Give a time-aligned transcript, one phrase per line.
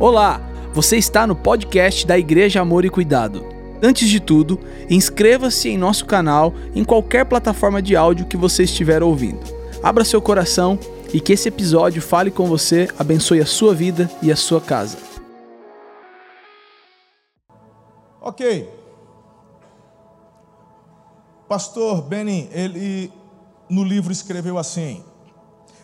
[0.00, 0.40] Olá,
[0.72, 3.44] você está no podcast da Igreja Amor e Cuidado.
[3.82, 9.02] Antes de tudo, inscreva-se em nosso canal em qualquer plataforma de áudio que você estiver
[9.02, 9.40] ouvindo.
[9.82, 10.78] Abra seu coração
[11.12, 14.98] e que esse episódio fale com você, abençoe a sua vida e a sua casa.
[18.20, 18.70] Ok.
[21.48, 23.12] Pastor Benny, ele
[23.68, 25.02] no livro escreveu assim: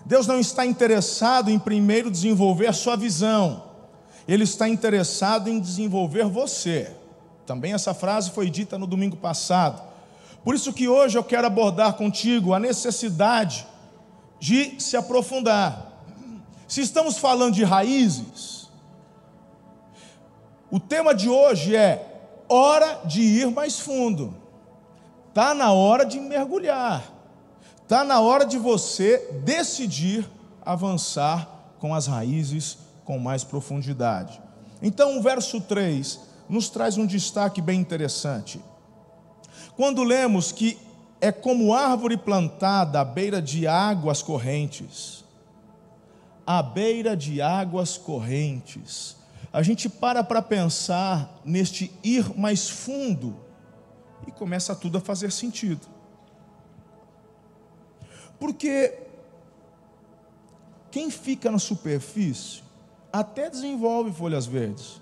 [0.07, 3.74] Deus não está interessado em primeiro desenvolver a sua visão,
[4.27, 6.91] Ele está interessado em desenvolver você.
[7.47, 9.83] Também essa frase foi dita no domingo passado.
[10.43, 13.67] Por isso que hoje eu quero abordar contigo a necessidade
[14.39, 15.93] de se aprofundar.
[16.67, 18.69] Se estamos falando de raízes,
[20.71, 22.15] o tema de hoje é
[22.49, 24.35] hora de ir mais fundo.
[25.29, 27.03] Está na hora de mergulhar.
[27.83, 30.29] Está na hora de você decidir
[30.65, 31.49] avançar
[31.79, 34.41] com as raízes com mais profundidade.
[34.83, 38.61] Então, o verso 3 nos traz um destaque bem interessante.
[39.77, 40.79] Quando lemos que
[41.21, 45.25] é como árvore plantada à beira de águas correntes,
[46.47, 49.17] à beira de águas correntes,
[49.53, 53.37] a gente para para pensar neste ir mais fundo
[54.27, 55.87] e começa tudo a fazer sentido.
[58.39, 58.99] Porque
[60.91, 62.64] quem fica na superfície
[63.15, 65.01] até desenvolve folhas verdes.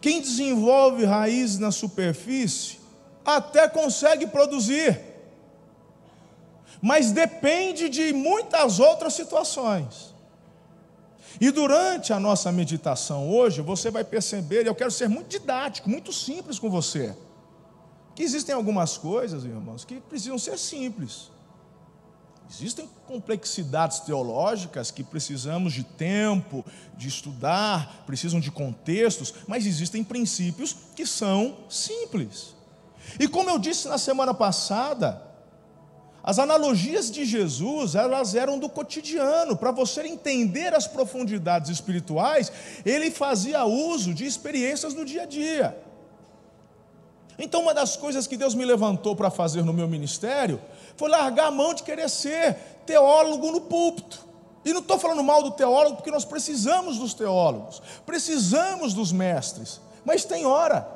[0.00, 2.80] Quem desenvolve raízes na superfície
[3.22, 4.98] até consegue produzir.
[6.80, 10.14] Mas depende de muitas outras situações.
[11.38, 15.90] E durante a nossa meditação hoje, você vai perceber, e eu quero ser muito didático,
[15.90, 17.14] muito simples com você,
[18.14, 21.30] que existem algumas coisas, irmãos, que precisam ser simples.
[22.50, 26.64] Existem complexidades teológicas que precisamos de tempo,
[26.96, 32.56] de estudar, precisam de contextos, mas existem princípios que são simples.
[33.20, 35.22] E como eu disse na semana passada,
[36.24, 42.50] as analogias de Jesus, elas eram do cotidiano, para você entender as profundidades espirituais,
[42.84, 45.89] ele fazia uso de experiências no dia a dia.
[47.42, 50.60] Então, uma das coisas que Deus me levantou para fazer no meu ministério
[50.94, 54.28] foi largar a mão de querer ser teólogo no púlpito.
[54.62, 59.80] E não estou falando mal do teólogo, porque nós precisamos dos teólogos, precisamos dos mestres,
[60.04, 60.86] mas tem hora.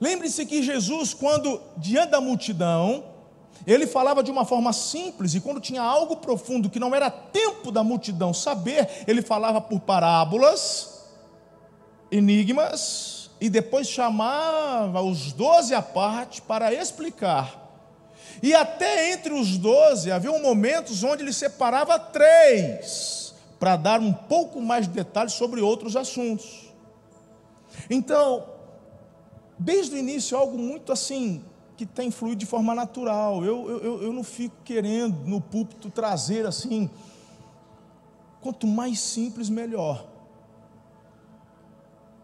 [0.00, 3.04] Lembre-se que Jesus, quando diante da multidão,
[3.66, 7.70] ele falava de uma forma simples, e quando tinha algo profundo que não era tempo
[7.70, 11.04] da multidão saber, ele falava por parábolas,
[12.10, 17.68] enigmas, e depois chamava os doze à parte para explicar
[18.42, 24.60] e até entre os doze havia momentos onde ele separava três, para dar um pouco
[24.60, 26.72] mais de detalhes sobre outros assuntos.
[27.90, 28.44] Então,
[29.58, 31.42] desde o início, algo muito assim,
[31.76, 33.44] que tem fluído de forma natural.
[33.44, 36.88] Eu, eu, eu não fico querendo no púlpito trazer assim,
[38.40, 40.06] quanto mais simples, melhor.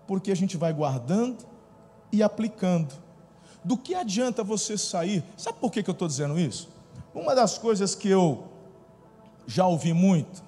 [0.07, 1.45] Porque a gente vai guardando
[2.13, 2.95] e aplicando.
[3.65, 5.25] Do que adianta você sair?
[5.37, 6.69] Sabe por que, eu estou dizendo isso?
[7.15, 8.45] Uma das coisas que eu
[9.47, 10.43] já ouvi muito,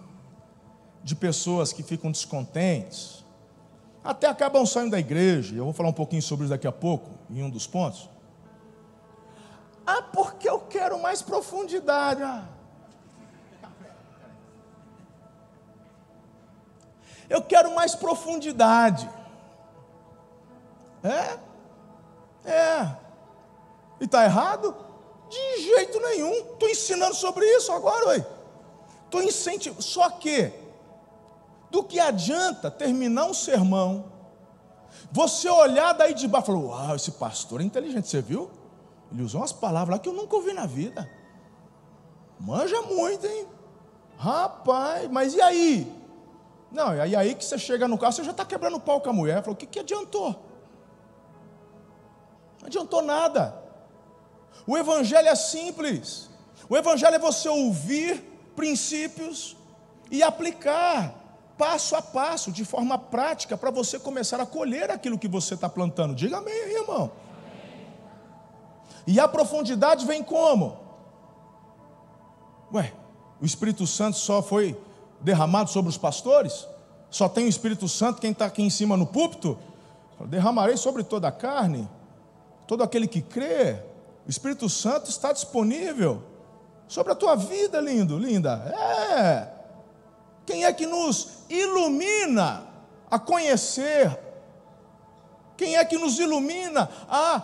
[1.02, 3.24] de pessoas que ficam descontentes,
[4.02, 7.10] até acabam saindo da igreja, eu vou falar um pouquinho sobre isso daqui a pouco,
[7.30, 8.08] em um dos pontos.
[9.86, 12.22] Ah, porque eu quero mais profundidade.
[12.22, 12.44] Ah.
[17.28, 19.08] Eu quero mais profundidade.
[21.06, 22.50] É?
[22.50, 22.96] É.
[24.00, 24.74] E está errado?
[25.28, 26.32] De jeito nenhum.
[26.32, 28.16] Estou ensinando sobre isso agora,
[29.04, 29.82] Estou incentivando.
[29.82, 30.52] Só que,
[31.70, 34.12] do que adianta terminar um sermão,
[35.10, 38.50] você olhar daí de baixo e falar: Uau, esse pastor é inteligente, você viu?
[39.12, 41.08] Ele usou umas palavras lá que eu nunca ouvi na vida.
[42.38, 43.46] Manja muito, hein?
[44.18, 45.92] Rapaz, mas e aí?
[46.70, 49.10] Não, e aí que você chega no carro, você já está quebrando o pau com
[49.10, 49.42] a mulher.
[49.42, 50.45] Falou: O que, que adiantou?
[52.66, 53.54] Não adiantou nada.
[54.66, 56.28] O Evangelho é simples.
[56.68, 58.20] O Evangelho é você ouvir
[58.56, 59.56] princípios
[60.10, 61.14] e aplicar
[61.56, 65.68] passo a passo, de forma prática, para você começar a colher aquilo que você está
[65.68, 66.14] plantando.
[66.14, 67.12] Diga amém, irmão.
[69.06, 70.76] E a profundidade vem como?
[72.74, 72.92] Ué,
[73.40, 74.76] o Espírito Santo só foi
[75.20, 76.66] derramado sobre os pastores?
[77.10, 79.56] Só tem o Espírito Santo quem está aqui em cima no púlpito?
[80.26, 81.88] Derramarei sobre toda a carne,
[82.66, 83.82] todo aquele que crê.
[84.26, 86.22] O Espírito Santo está disponível
[86.88, 88.54] sobre a tua vida, lindo, linda.
[89.14, 89.48] É.
[90.44, 92.64] Quem é que nos ilumina
[93.10, 94.18] a conhecer,
[95.56, 97.42] quem é que nos ilumina a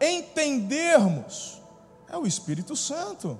[0.00, 1.62] entendermos?
[2.08, 3.38] É o Espírito Santo.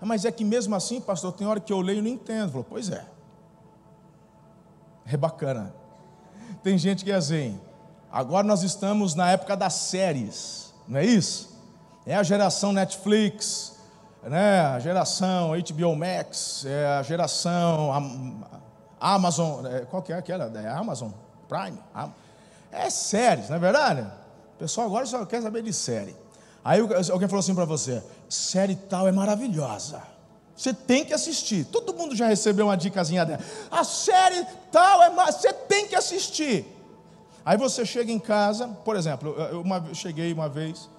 [0.00, 2.64] Mas é que mesmo assim, pastor, tem hora que eu leio e não entendo.
[2.68, 3.04] Pois é.
[5.04, 5.74] É bacana.
[6.62, 7.58] Tem gente que é assim.
[8.10, 11.56] Agora nós estamos na época das séries, não é isso?
[12.06, 13.76] É a geração Netflix,
[14.22, 14.60] né?
[14.60, 17.92] a geração HBO Max, é a geração
[19.00, 20.44] Amazon, é, qual que é aquela?
[20.58, 21.10] É Amazon
[21.48, 21.78] Prime?
[22.70, 24.02] É séries, não é verdade?
[24.02, 26.16] O pessoal agora só quer saber de série.
[26.64, 30.02] Aí alguém falou assim para você: série tal é maravilhosa.
[30.56, 31.66] Você tem que assistir.
[31.66, 33.40] Todo mundo já recebeu uma dicasinha dela.
[33.70, 36.75] A série tal é você tem que assistir.
[37.46, 40.90] Aí você chega em casa, por exemplo, eu uma, cheguei uma vez,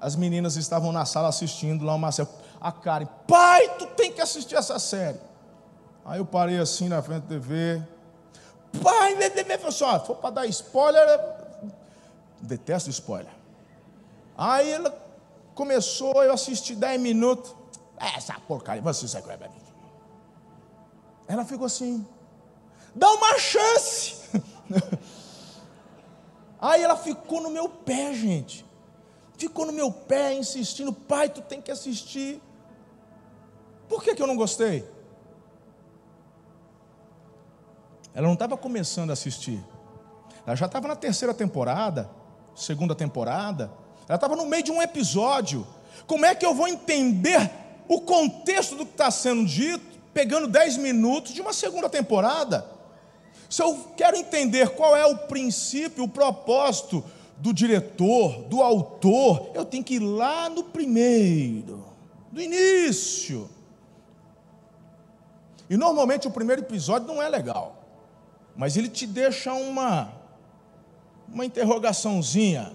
[0.00, 2.28] as meninas estavam na sala assistindo lá uma série.
[2.60, 5.18] A Karen, pai, tu tem que assistir essa série.
[6.04, 7.82] Aí eu parei assim na frente da TV.
[8.80, 11.20] Pai, bebê, falou assim, ó, for para dar spoiler,
[12.40, 13.32] detesto spoiler.
[14.38, 14.96] Aí ela
[15.56, 17.52] começou, eu assisti 10 minutos.
[17.98, 19.50] Essa porcaria, você sabe qual é.
[21.26, 22.06] Ela ficou assim,
[22.94, 24.15] dá uma chance.
[26.66, 28.66] Aí ela ficou no meu pé, gente.
[29.38, 32.42] Ficou no meu pé, insistindo, pai, tu tem que assistir.
[33.88, 34.84] Por que, que eu não gostei?
[38.12, 39.62] Ela não estava começando a assistir.
[40.44, 42.10] Ela já estava na terceira temporada,
[42.52, 43.70] segunda temporada.
[44.08, 45.64] Ela estava no meio de um episódio.
[46.04, 47.48] Como é que eu vou entender
[47.86, 52.75] o contexto do que está sendo dito, pegando 10 minutos de uma segunda temporada?
[53.48, 57.04] Se eu quero entender qual é o princípio, o propósito
[57.38, 61.84] do diretor, do autor, eu tenho que ir lá no primeiro,
[62.32, 63.48] do início.
[65.68, 67.84] E normalmente o primeiro episódio não é legal,
[68.56, 70.12] mas ele te deixa uma
[71.28, 72.72] uma interrogaçãozinha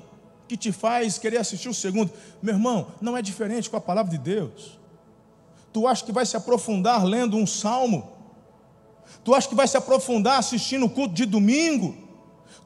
[0.48, 2.12] que te faz querer assistir o segundo.
[2.42, 4.78] Meu irmão, não é diferente com a palavra de Deus.
[5.72, 8.12] Tu acha que vai se aprofundar lendo um salmo?
[9.24, 11.96] Tu acha que vai se aprofundar assistindo o culto de domingo?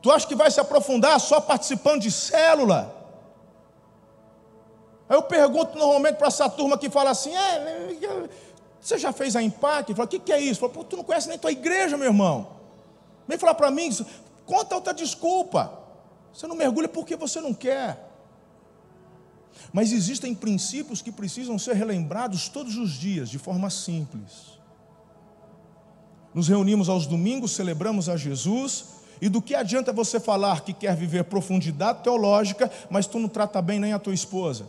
[0.02, 2.94] Tu acha que vai se aprofundar só participando de célula?
[5.10, 8.30] Aí eu pergunto normalmente para essa turma que fala assim: é,
[8.80, 9.94] você já fez a impacto?
[9.94, 10.60] Fala, o que, que é isso?
[10.60, 12.56] Fala, tu não conhece nem tua igreja, meu irmão.
[13.28, 13.90] Vem falar para mim,
[14.46, 15.80] conta outra desculpa.
[16.32, 18.04] Você não mergulha porque você não quer.
[19.74, 24.55] Mas existem princípios que precisam ser relembrados todos os dias, de forma simples
[26.36, 28.86] nos reunimos aos domingos, celebramos a Jesus,
[29.22, 33.62] e do que adianta você falar que quer viver profundidade teológica, mas tu não trata
[33.62, 34.66] bem nem a tua esposa?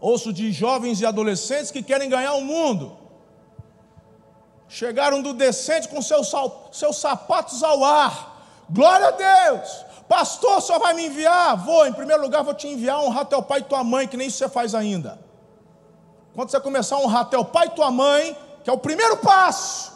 [0.00, 2.96] Ouço de jovens e adolescentes que querem ganhar o mundo.
[4.68, 6.32] Chegaram do decente com seus,
[6.70, 8.64] seus sapatos ao ar.
[8.70, 9.84] Glória a Deus!
[10.08, 11.56] Pastor, só vai me enviar?
[11.56, 14.28] Vou, em primeiro lugar, vou te enviar honrar teu pai e tua mãe, que nem
[14.28, 15.29] isso você faz ainda.
[16.40, 18.34] Quando você começar a honrar teu pai e tua mãe,
[18.64, 19.92] que é o primeiro passo,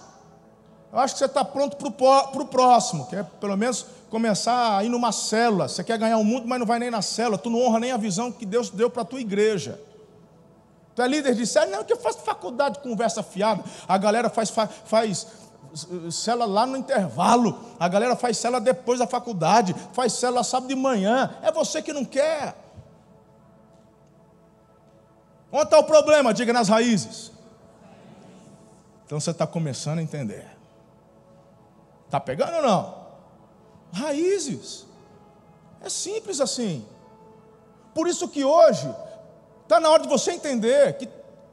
[0.93, 4.85] eu acho que você está pronto para o próximo, que é pelo menos começar a
[4.85, 5.69] ir numa célula.
[5.69, 7.39] Você quer ganhar o mundo, mas não vai nem na célula.
[7.39, 9.81] Tu não honra nem a visão que Deus deu para a tua igreja.
[10.95, 11.79] Tu é líder de célula?
[11.79, 13.65] Não, que eu faço faculdade de conversa fiada.
[13.89, 15.27] A galera faz, faz, faz
[16.11, 17.59] célula lá no intervalo.
[17.81, 19.75] A galera faz célula depois da faculdade.
[19.95, 21.39] Faz célula sábado de manhã.
[21.41, 22.64] É você que não quer.
[25.57, 26.35] Onde está o problema?
[26.35, 27.31] Diga nas raízes.
[29.07, 30.45] Então você está começando a entender.
[32.07, 33.07] Está pegando ou não?
[33.93, 34.85] Raízes.
[35.81, 36.85] É simples assim.
[37.95, 38.93] Por isso que hoje
[39.63, 41.09] está na hora de você entender que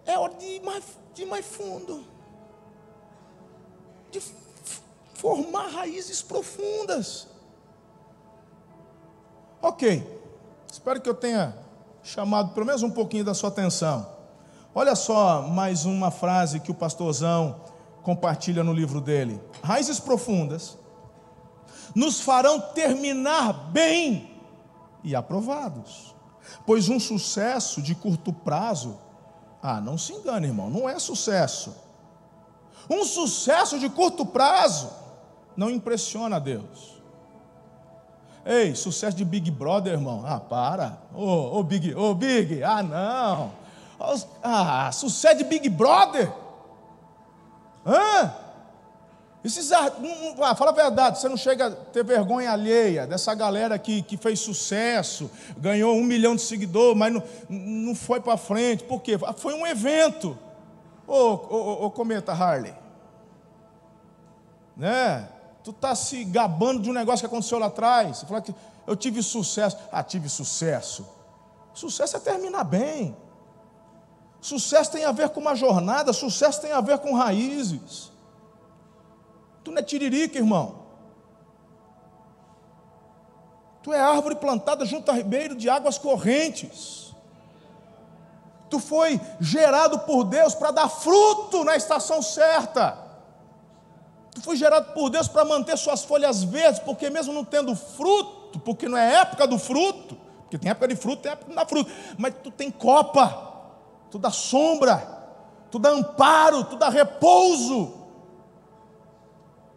[0.07, 2.03] é hora de ir mais, de ir mais fundo.
[4.09, 4.19] De
[5.13, 7.27] formar raízes profundas.
[9.61, 10.19] Ok.
[10.71, 11.55] Espero que eu tenha
[12.03, 14.07] chamado pelo menos um pouquinho da sua atenção.
[14.73, 17.61] Olha só mais uma frase que o pastorzão
[18.03, 19.41] compartilha no livro dele.
[19.63, 20.77] Raízes profundas
[21.93, 24.31] nos farão terminar bem
[25.03, 26.15] e aprovados.
[26.65, 28.97] Pois um sucesso de curto prazo,
[29.61, 31.75] ah, não se engane, irmão, não é sucesso.
[32.89, 34.89] Um sucesso de curto prazo
[35.55, 37.00] não impressiona a Deus.
[38.45, 40.23] Ei, sucesso de Big Brother, irmão.
[40.25, 40.97] Ah, para.
[41.13, 42.63] Ô, oh, oh, Big, ô, oh, Big.
[42.63, 43.51] Ah, não.
[44.41, 46.31] Ah, sucesso de Big Brother.
[47.85, 48.33] Hã?
[49.43, 54.03] Esses, ah, fala a verdade, você não chega a ter vergonha alheia dessa galera que,
[54.03, 58.83] que fez sucesso, ganhou um milhão de seguidores, mas não, não foi para frente.
[58.83, 59.17] Por quê?
[59.37, 60.37] Foi um evento.
[61.07, 62.73] Ô, ô, ô, cometa Harley.
[64.77, 65.27] né?
[65.63, 68.17] Tu está se gabando de um negócio que aconteceu lá atrás.
[68.17, 68.53] Você fala que
[68.87, 69.77] eu tive sucesso.
[69.91, 71.05] Ah, tive sucesso.
[71.73, 73.15] Sucesso é terminar bem.
[74.39, 78.11] Sucesso tem a ver com uma jornada, sucesso tem a ver com raízes.
[79.63, 80.81] Tu não é tiririca, irmão.
[83.83, 87.13] Tu é árvore plantada junto a ribeiro de águas correntes.
[88.69, 93.10] Tu foi gerado por Deus para dar fruto na estação certa.
[94.33, 98.59] Tu foi gerado por Deus para manter suas folhas verdes, porque mesmo não tendo fruto,
[98.59, 101.61] porque não é época do fruto, porque tem época de fruto, tem época que não
[101.61, 103.51] dá fruto, mas tu tem copa,
[104.09, 104.97] tu dá sombra,
[105.69, 107.93] tu dá amparo, tu dá repouso.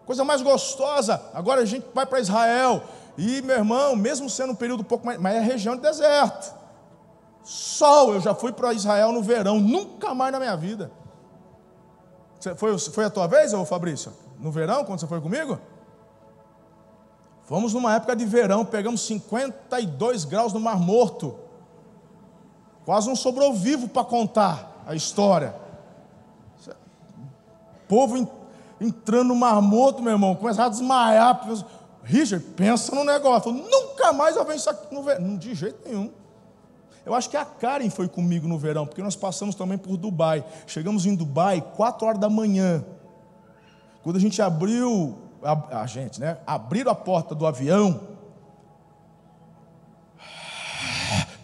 [0.06, 1.20] Coisa mais gostosa.
[1.32, 2.82] Agora a gente vai para Israel,
[3.16, 6.54] e, meu irmão, mesmo sendo um período um pouco mais, mas é região de deserto.
[7.42, 10.90] Sol, eu já fui para Israel no verão, nunca mais na minha vida.
[12.56, 14.12] Foi, foi a tua vez, ô Fabrício?
[14.38, 15.58] No verão, quando você foi comigo?
[17.44, 21.36] Fomos numa época de verão, pegamos 52 graus no Mar Morto.
[22.84, 25.54] Quase não sobrou vivo para contar a história.
[27.86, 28.28] Povo
[28.80, 31.46] entrando no Mar Morto, meu irmão, começava a desmaiar.
[32.02, 33.52] Richard, pensa no negócio.
[33.52, 35.36] Nunca mais eu venho isso aqui no verão.
[35.36, 36.10] De jeito nenhum.
[37.04, 40.42] Eu acho que a Karen foi comigo no verão, porque nós passamos também por Dubai.
[40.66, 42.82] Chegamos em Dubai, 4 horas da manhã.
[44.04, 46.38] Quando a gente abriu, a, a gente, né?
[46.46, 48.00] Abriram a porta do avião.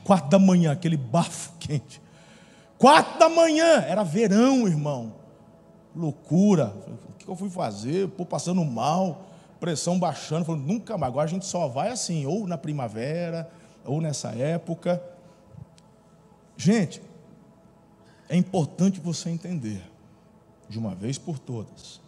[0.05, 2.01] Quatro da manhã, aquele bafo quente.
[2.79, 5.15] Quatro da manhã, era verão, irmão.
[5.97, 6.73] Loucura.
[7.09, 8.09] O que eu fui fazer?
[8.11, 9.27] Pô, passando mal
[9.61, 13.49] pressão baixando, falando, nunca mais, agora a gente só vai assim, ou na primavera,
[13.85, 15.01] ou nessa época.
[16.57, 17.03] Gente,
[18.29, 19.83] é importante você entender,
[20.69, 22.01] de uma vez por todas,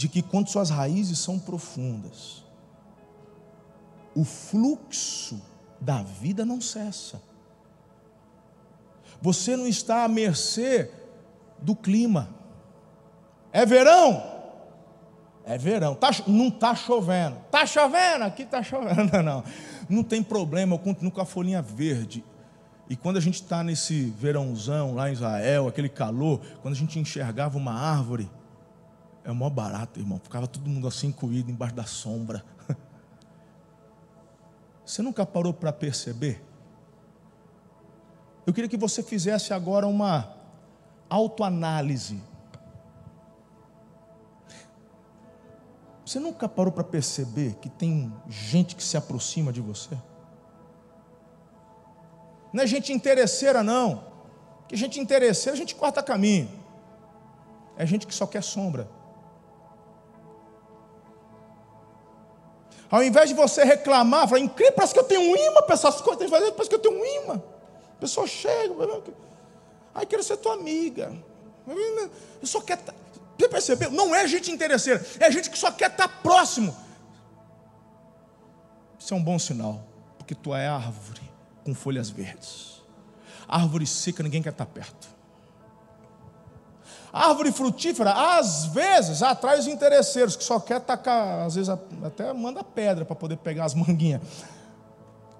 [0.00, 2.42] de que quando suas raízes são profundas,
[4.16, 5.38] o fluxo
[5.78, 7.20] da vida não cessa.
[9.20, 10.90] Você não está à mercê
[11.60, 12.30] do clima.
[13.52, 14.24] É verão?
[15.44, 15.94] É verão.
[15.94, 17.36] Tá, não está chovendo.
[17.44, 18.24] Está chovendo?
[18.24, 19.12] Aqui está chovendo.
[19.22, 19.44] Não,
[19.86, 22.24] não tem problema, eu continuo com a folhinha verde.
[22.88, 26.98] E quando a gente está nesse verãozão lá em Israel, aquele calor, quando a gente
[26.98, 28.30] enxergava uma árvore,
[29.24, 30.18] é maior barato, irmão.
[30.18, 32.44] Ficava todo mundo assim coído embaixo da sombra.
[34.84, 36.44] Você nunca parou para perceber?
[38.46, 40.34] Eu queria que você fizesse agora uma
[41.08, 42.20] autoanálise
[46.10, 49.96] Você nunca parou para perceber que tem gente que se aproxima de você?
[52.52, 54.02] Não é gente interesseira, não.
[54.66, 56.50] Que gente interesseira, a gente corta caminho.
[57.76, 58.88] É gente que só quer sombra.
[62.90, 66.00] Ao invés de você reclamar, falar, incrível, parece que eu tenho um imã para essas
[66.00, 67.42] coisas, parece que eu tenho um imã.
[67.96, 68.74] A pessoa chega,
[69.94, 71.16] ai, quero ser tua amiga.
[72.40, 72.80] Eu só quero.
[73.38, 73.90] Você percebeu?
[73.90, 76.76] Não é gente interesseira, é gente que só quer estar próximo.
[78.98, 79.82] Isso é um bom sinal,
[80.18, 81.22] porque tu é árvore
[81.64, 82.82] com folhas verdes.
[83.46, 85.08] Árvore seca, ninguém quer estar perto.
[87.12, 92.62] Árvore frutífera, às vezes, atrai os interesseiros, que só quer tacar, às vezes até manda
[92.62, 94.22] pedra para poder pegar as manguinhas.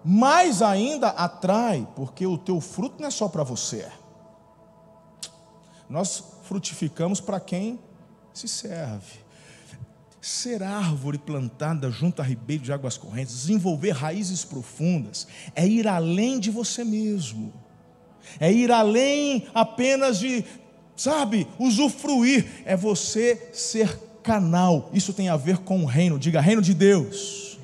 [0.04, 3.86] Mais ainda atrai, porque o teu fruto não é só para você.
[5.88, 7.78] Nós frutificamos para quem
[8.32, 9.20] se serve.
[10.20, 16.38] Ser árvore plantada junto a ribeiro de águas correntes, desenvolver raízes profundas, é ir além
[16.38, 17.52] de você mesmo,
[18.38, 20.44] é ir além apenas de,
[21.00, 24.90] sabe, usufruir, é você ser canal.
[24.92, 27.58] Isso tem a ver com o reino, diga reino de Deus.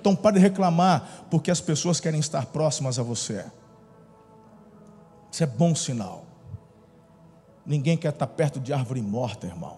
[0.00, 3.44] Então pare de reclamar, porque as pessoas querem estar próximas a você.
[5.30, 6.24] Isso é bom sinal.
[7.64, 9.76] Ninguém quer estar perto de árvore morta, irmão.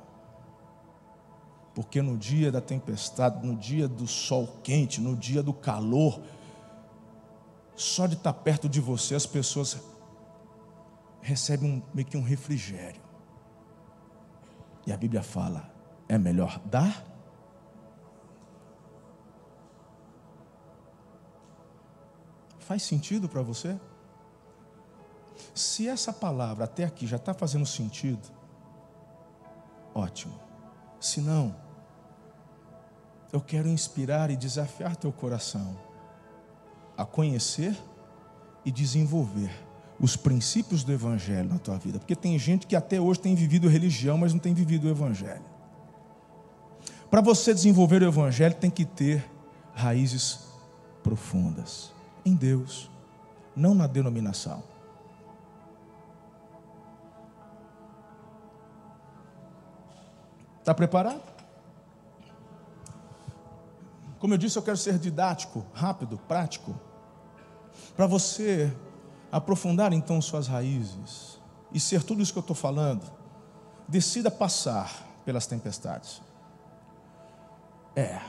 [1.75, 6.21] Porque no dia da tempestade, no dia do sol quente, no dia do calor,
[7.76, 9.76] só de estar perto de você as pessoas
[11.28, 13.00] recebem um, meio que um refrigério.
[14.87, 15.70] E a Bíblia fala:
[16.08, 17.04] é melhor dar
[22.68, 23.80] Faz sentido para você?
[25.54, 28.28] Se essa palavra até aqui já está fazendo sentido,
[29.94, 30.38] ótimo.
[31.00, 31.56] Se não,
[33.32, 35.78] eu quero inspirar e desafiar teu coração
[36.94, 37.75] a conhecer
[38.66, 39.50] e desenvolver
[40.00, 41.98] os princípios do Evangelho na tua vida.
[41.98, 45.44] Porque tem gente que até hoje tem vivido religião, mas não tem vivido o Evangelho.
[47.10, 49.28] Para você desenvolver o Evangelho, tem que ter
[49.74, 50.40] raízes
[51.02, 51.92] profundas
[52.24, 52.90] em Deus,
[53.56, 54.62] não na denominação.
[60.60, 61.22] Está preparado?
[64.18, 66.78] Como eu disse, eu quero ser didático, rápido, prático,
[67.96, 68.70] para você
[69.30, 71.38] aprofundar então suas raízes
[71.73, 73.02] e ser tudo isso que eu estou falando.
[73.87, 76.20] Decida passar pelas tempestades.
[77.94, 78.20] É.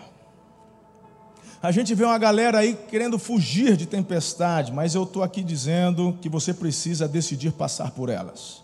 [1.61, 6.17] A gente vê uma galera aí querendo fugir de tempestade, mas eu estou aqui dizendo
[6.21, 8.63] que você precisa decidir passar por elas.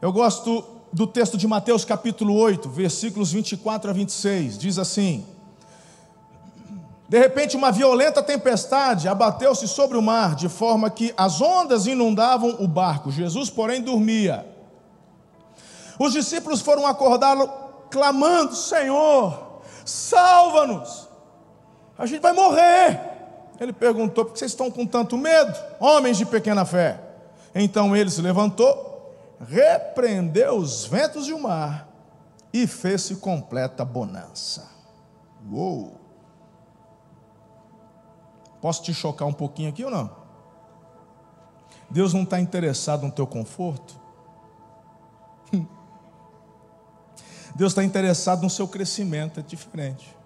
[0.00, 5.26] Eu gosto do texto de Mateus capítulo 8, versículos 24 a 26, diz assim:
[7.08, 12.56] De repente, uma violenta tempestade abateu-se sobre o mar, de forma que as ondas inundavam
[12.58, 13.12] o barco.
[13.12, 14.46] Jesus, porém, dormia.
[15.98, 17.48] Os discípulos foram acordá-lo,
[17.90, 21.08] clamando: Senhor, salva-nos,
[21.96, 23.00] a gente vai morrer.
[23.60, 27.00] Ele perguntou: por que vocês estão com tanto medo, homens de pequena fé?
[27.54, 28.86] Então ele se levantou
[29.40, 31.88] repreendeu os ventos e o mar
[32.52, 34.68] e fez-se completa bonança.
[35.50, 36.05] Uou!
[38.66, 40.10] Posso te chocar um pouquinho aqui ou não?
[41.88, 43.94] Deus não está interessado no teu conforto.
[47.54, 50.16] Deus está interessado no seu crescimento, é diferente.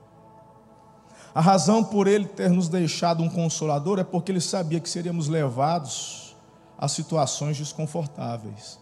[1.35, 5.29] A razão por Ele ter nos deixado um consolador é porque Ele sabia que seríamos
[5.29, 6.35] levados
[6.79, 8.81] a situações desconfortáveis.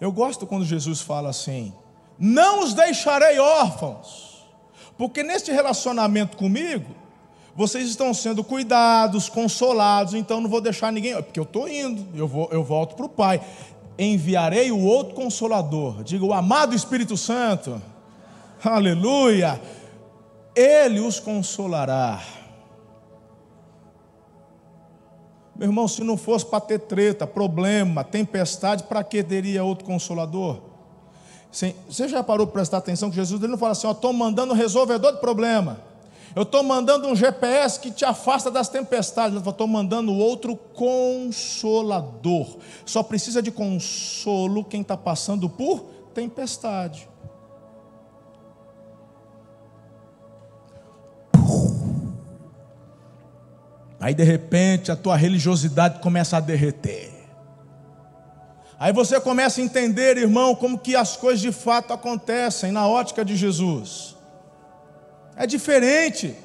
[0.00, 1.74] Eu gosto quando Jesus fala assim:
[2.18, 4.31] Não os deixarei órfãos,
[4.96, 6.94] porque neste relacionamento comigo,
[7.54, 12.26] vocês estão sendo cuidados, consolados, então não vou deixar ninguém, porque eu estou indo, eu,
[12.26, 13.40] vou, eu volto para o Pai.
[13.98, 17.80] Enviarei o outro consolador, diga o amado Espírito Santo,
[18.64, 19.60] aleluia,
[20.56, 22.20] ele os consolará
[25.62, 30.71] Meu irmão, se não fosse para ter treta, problema, tempestade, para que teria outro consolador?
[31.52, 34.56] Você já parou para prestar atenção que Jesus ele não fala assim: estou mandando um
[34.56, 35.78] resolvedor de problema.
[36.34, 39.34] Eu estou mandando um GPS que te afasta das tempestades.
[39.34, 42.56] Eu estou mandando outro consolador.
[42.86, 45.80] Só precisa de consolo quem está passando por
[46.14, 47.06] tempestade.
[54.00, 57.11] Aí de repente a tua religiosidade começa a derreter.
[58.82, 63.24] Aí você começa a entender, irmão, como que as coisas de fato acontecem na ótica
[63.24, 64.16] de Jesus.
[65.36, 66.36] É diferente.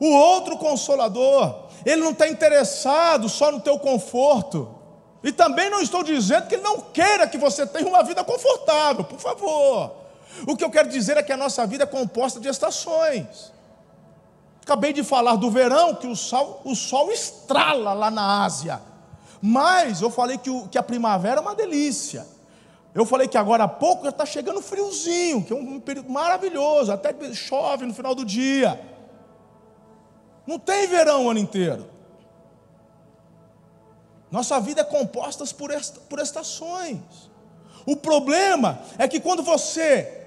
[0.00, 4.74] O outro consolador, ele não está interessado só no teu conforto.
[5.22, 9.04] E também não estou dizendo que ele não queira que você tenha uma vida confortável,
[9.04, 9.92] por favor.
[10.48, 13.52] O que eu quero dizer é que a nossa vida é composta de estações.
[14.64, 18.89] Acabei de falar do verão, que o sol, o sol estrala lá na Ásia.
[19.40, 22.26] Mas eu falei que, o, que a primavera é uma delícia.
[22.94, 26.92] Eu falei que agora há pouco já está chegando friozinho, que é um período maravilhoso,
[26.92, 28.80] até chove no final do dia.
[30.46, 31.86] Não tem verão o ano inteiro.
[34.30, 37.30] Nossa vida é composta por, esta, por estações.
[37.86, 40.18] O problema é que quando você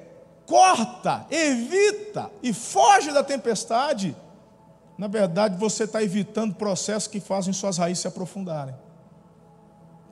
[0.46, 4.16] corta, evita e foge da tempestade,
[4.98, 8.76] na verdade você está evitando processos que fazem suas raízes se aprofundarem.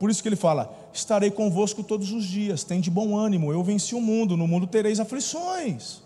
[0.02, 3.64] Por isso que ele fala: estarei convosco todos os dias, tem de bom ânimo, eu
[3.64, 6.02] venci o mundo, no mundo tereis aflições.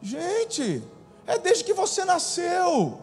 [0.00, 0.80] Gente,
[1.26, 3.00] é desde que você nasceu.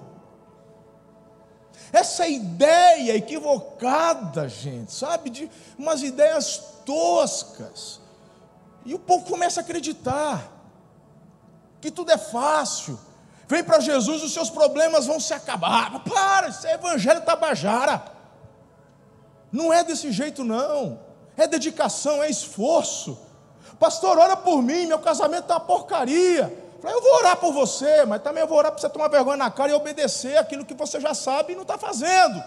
[1.91, 7.99] Essa ideia equivocada, gente, sabe, de umas ideias toscas.
[8.85, 10.53] E o povo começa a acreditar
[11.81, 12.97] que tudo é fácil,
[13.49, 16.03] Vem para Jesus, os seus problemas vão se acabar.
[16.03, 18.16] Para, isso é evangelho tabajara.
[19.51, 20.99] Não é desse jeito, não.
[21.35, 23.17] É dedicação, é esforço.
[23.79, 26.65] Pastor, ora por mim, meu casamento está uma porcaria.
[26.81, 29.37] Falei, eu vou orar por você, mas também eu vou orar para você tomar vergonha
[29.37, 32.43] na cara e obedecer aquilo que você já sabe e não está fazendo.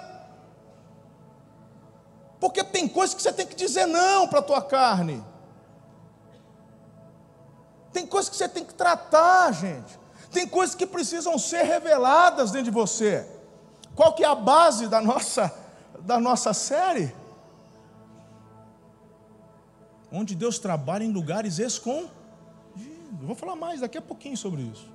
[2.39, 5.23] Porque tem coisas que você tem que dizer não para a tua carne.
[7.93, 9.99] Tem coisas que você tem que tratar, gente.
[10.33, 13.27] Tem coisas que precisam ser reveladas dentro de você.
[13.95, 15.53] Qual que é a base da nossa,
[16.05, 17.13] da nossa série?
[20.13, 22.11] Onde Deus trabalha em lugares escondidos.
[23.23, 24.89] Vou falar mais daqui a pouquinho sobre isso.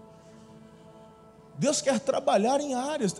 [1.57, 3.15] Deus quer trabalhar em áreas,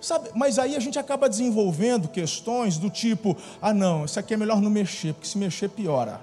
[0.00, 0.30] sabe?
[0.34, 4.60] Mas aí a gente acaba desenvolvendo questões do tipo: ah, não, isso aqui é melhor
[4.60, 6.20] não mexer, porque se mexer piora.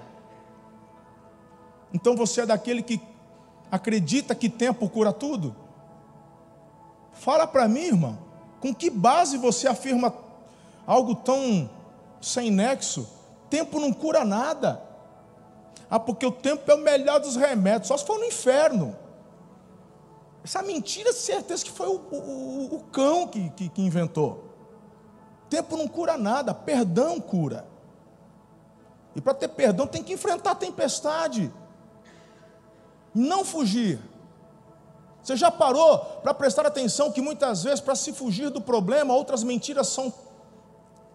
[1.94, 3.00] Então você é daquele que
[3.70, 5.54] acredita que tempo cura tudo?
[7.12, 8.18] Fala para mim, irmão,
[8.60, 10.10] com que base você afirma
[10.86, 11.70] algo tão
[12.20, 13.08] sem nexo?
[13.50, 14.82] Tempo não cura nada.
[15.90, 18.96] Ah, porque o tempo é o melhor dos remédios, só se for no inferno.
[20.42, 24.52] Essa mentira, certeza que foi o, o, o cão que, que, que inventou.
[25.48, 27.66] Tempo não cura nada, perdão cura.
[29.14, 31.52] E para ter perdão tem que enfrentar a tempestade.
[33.14, 34.00] Não fugir.
[35.22, 39.44] Você já parou para prestar atenção que muitas vezes, para se fugir do problema, outras
[39.44, 40.12] mentiras são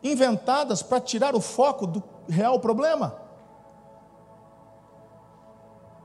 [0.03, 3.27] inventadas para tirar o foco do real problema?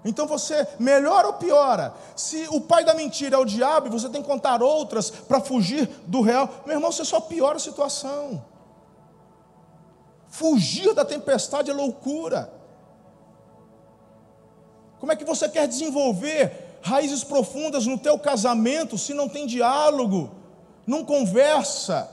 [0.04, 1.94] Então você melhora ou piora?
[2.16, 5.40] Se o pai da mentira é o diabo e você tem que contar outras para
[5.40, 8.44] fugir do real, meu irmão, você só piora a situação.
[10.28, 12.52] Fugir da tempestade é loucura.
[14.98, 20.32] Como é que você quer desenvolver raízes profundas no teu casamento se não tem diálogo,
[20.86, 22.10] não conversa,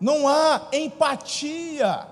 [0.00, 2.06] não há empatia?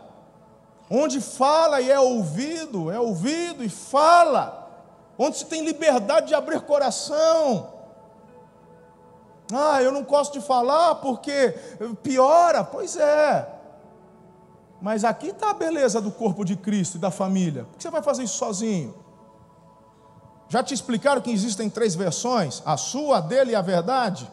[0.90, 4.66] Onde fala e é ouvido, é ouvido e fala
[5.18, 7.75] onde se tem liberdade de abrir coração.
[9.53, 11.55] Ah, eu não gosto de falar porque
[12.03, 12.64] piora.
[12.64, 13.49] Pois é.
[14.81, 17.64] Mas aqui está a beleza do corpo de Cristo e da família.
[17.64, 18.94] Por que você vai fazer isso sozinho?
[20.49, 24.31] Já te explicaram que existem três versões: a sua, a dele e a verdade?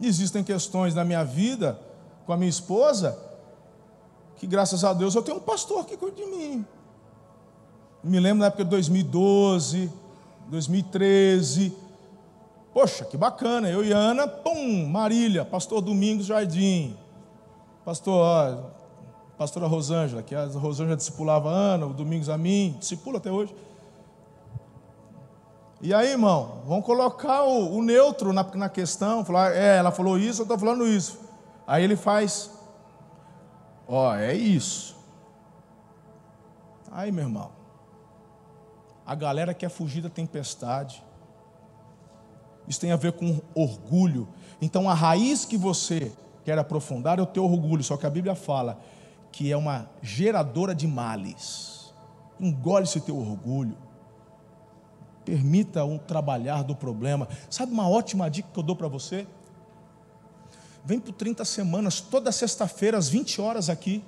[0.00, 1.78] Existem questões na minha vida
[2.26, 3.30] com a minha esposa
[4.40, 6.64] que graças a Deus eu tenho um pastor que cuida de mim.
[8.02, 9.92] Me lembro na época de 2012,
[10.48, 11.76] 2013.
[12.72, 16.96] Poxa, que bacana, eu e Ana, pum, Marília, pastor Domingos Jardim.
[17.84, 18.64] Pastor,
[19.36, 23.54] pastora Rosângela, que a Rosângela discipulava a Ana, o Domingos a mim, discipula até hoje.
[25.80, 30.18] E aí, irmão, vamos colocar o, o neutro na, na questão, falar, é, ela falou
[30.18, 31.18] isso, eu estou falando isso.
[31.66, 32.50] Aí ele faz,
[33.92, 34.96] Ó, é isso.
[36.92, 37.50] Aí, meu irmão,
[39.04, 41.02] a galera quer fugir da tempestade.
[42.68, 44.28] Isso tem a ver com orgulho.
[44.62, 46.12] Então, a raiz que você
[46.44, 47.82] quer aprofundar é o teu orgulho.
[47.82, 48.78] Só que a Bíblia fala
[49.32, 51.92] que é uma geradora de males.
[52.38, 53.76] Engole esse teu orgulho.
[55.30, 57.28] Permita um trabalhar do problema.
[57.48, 59.28] Sabe uma ótima dica que eu dou para você?
[60.84, 64.02] Vem por 30 semanas, toda sexta-feira, às 20 horas aqui.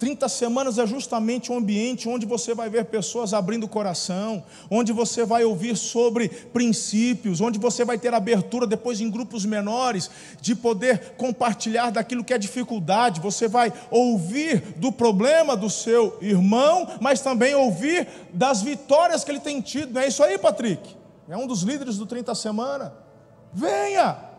[0.00, 4.94] 30 semanas é justamente um ambiente onde você vai ver pessoas abrindo o coração, onde
[4.94, 10.10] você vai ouvir sobre princípios, onde você vai ter abertura depois em grupos menores
[10.40, 13.20] de poder compartilhar daquilo que é dificuldade.
[13.20, 19.40] Você vai ouvir do problema do seu irmão, mas também ouvir das vitórias que ele
[19.40, 19.92] tem tido.
[19.92, 20.96] Não é isso aí, Patrick?
[21.28, 22.94] É um dos líderes do 30 semana.
[23.52, 24.29] Venha!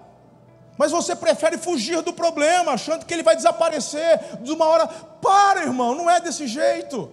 [0.82, 4.88] Mas você prefere fugir do problema, achando que ele vai desaparecer de uma hora.
[4.88, 7.08] Para, irmão, não é desse jeito.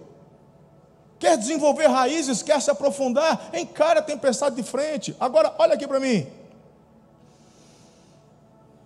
[1.19, 5.15] Quer desenvolver raízes, quer se aprofundar, encare a tempestade de frente.
[5.19, 6.25] Agora, olha aqui para mim.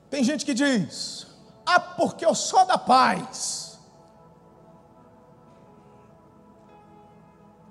[0.10, 1.28] Tem gente que diz:
[1.66, 3.80] Ah, porque eu sou da paz.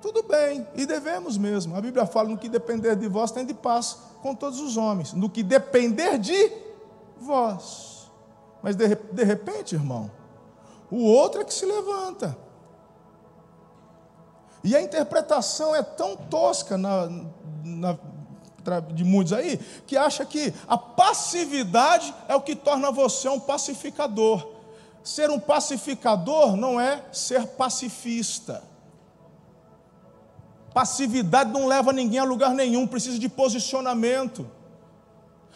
[0.00, 1.76] Tudo bem, e devemos mesmo.
[1.76, 5.12] A Bíblia fala: no que depender de vós, tem de paz com todos os homens.
[5.12, 6.71] No que depender de
[7.22, 8.10] vós.
[8.62, 10.10] Mas de, de repente, irmão,
[10.90, 12.36] o outro é que se levanta.
[14.64, 17.08] E a interpretação é tão tosca na,
[17.64, 17.98] na,
[18.94, 24.46] de muitos aí, que acha que a passividade é o que torna você um pacificador.
[25.02, 28.62] Ser um pacificador não é ser pacifista.
[30.72, 34.48] Passividade não leva ninguém a lugar nenhum, precisa de posicionamento.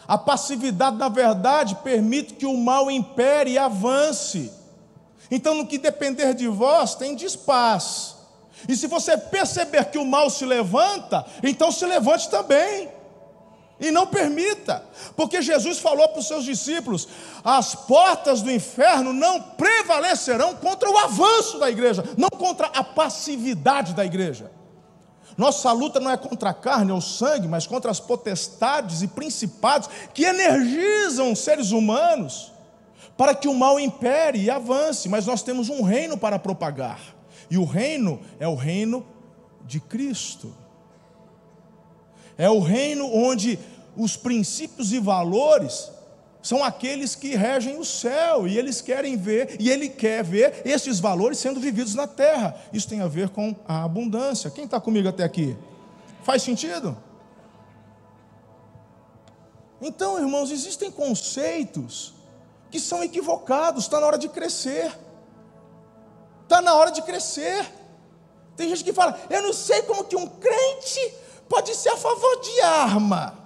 [0.07, 4.51] A passividade, na verdade, permite que o mal impere e avance.
[5.29, 8.15] Então, no que depender de vós, tem paz.
[8.67, 12.89] E se você perceber que o mal se levanta, então se levante também.
[13.79, 14.83] E não permita,
[15.15, 17.07] porque Jesus falou para os seus discípulos:
[17.43, 23.93] as portas do inferno não prevalecerão contra o avanço da igreja, não contra a passividade
[23.93, 24.51] da igreja.
[25.37, 29.87] Nossa luta não é contra a carne ou sangue, mas contra as potestades e principados
[30.11, 32.51] que energizam os seres humanos
[33.15, 35.07] para que o mal impere e avance.
[35.07, 36.99] Mas nós temos um reino para propagar,
[37.51, 39.05] e o reino é o reino
[39.63, 40.53] de Cristo.
[42.35, 43.59] É o reino onde
[43.95, 45.91] os princípios e valores
[46.41, 50.99] são aqueles que regem o céu e eles querem ver, e ele quer ver esses
[50.99, 52.55] valores sendo vividos na terra.
[52.71, 54.49] Isso tem a ver com a abundância.
[54.49, 55.57] Quem está comigo até aqui?
[56.23, 56.97] Faz sentido?
[59.81, 62.13] Então, irmãos, existem conceitos
[62.71, 64.91] que são equivocados, está na hora de crescer.
[66.43, 67.65] Está na hora de crescer.
[68.55, 71.13] Tem gente que fala, eu não sei como que um crente
[71.47, 73.37] pode ser a favor de arma.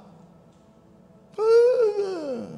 [1.37, 2.50] Uh,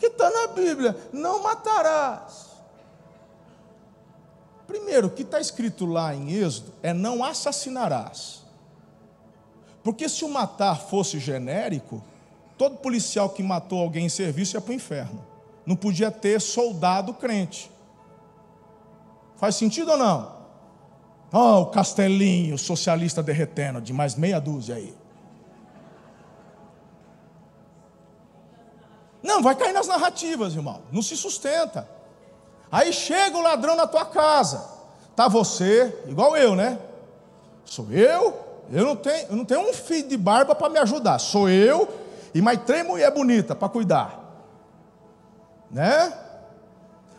[0.00, 2.48] Porque está na Bíblia: não matarás.
[4.66, 8.40] Primeiro, o que está escrito lá em Êxodo é não assassinarás.
[9.82, 12.02] Porque se o matar fosse genérico,
[12.56, 15.26] todo policial que matou alguém em serviço ia para o inferno.
[15.66, 17.70] Não podia ter soldado crente.
[19.36, 20.40] Faz sentido ou não?
[21.32, 24.94] Oh, o castelinho socialista derretendo, de mais meia dúzia aí.
[29.22, 30.82] Não, vai cair nas narrativas, irmão.
[30.90, 31.88] Não se sustenta.
[32.70, 34.64] Aí chega o ladrão na tua casa.
[35.14, 36.78] Tá você, igual eu, né?
[37.64, 38.48] Sou eu.
[38.72, 41.18] Eu não tenho, eu não tenho um filho de barba para me ajudar.
[41.18, 41.88] Sou eu
[42.32, 44.18] e mais três mulher bonita para cuidar.
[45.70, 46.12] Né?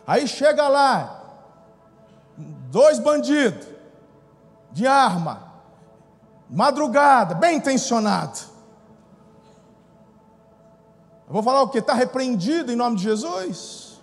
[0.06, 1.22] Aí chega lá
[2.36, 3.66] dois bandidos
[4.72, 5.52] de arma,
[6.48, 8.51] madrugada, bem intencionado.
[11.32, 11.78] Eu vou falar o que?
[11.78, 13.98] Está repreendido em nome de Jesus?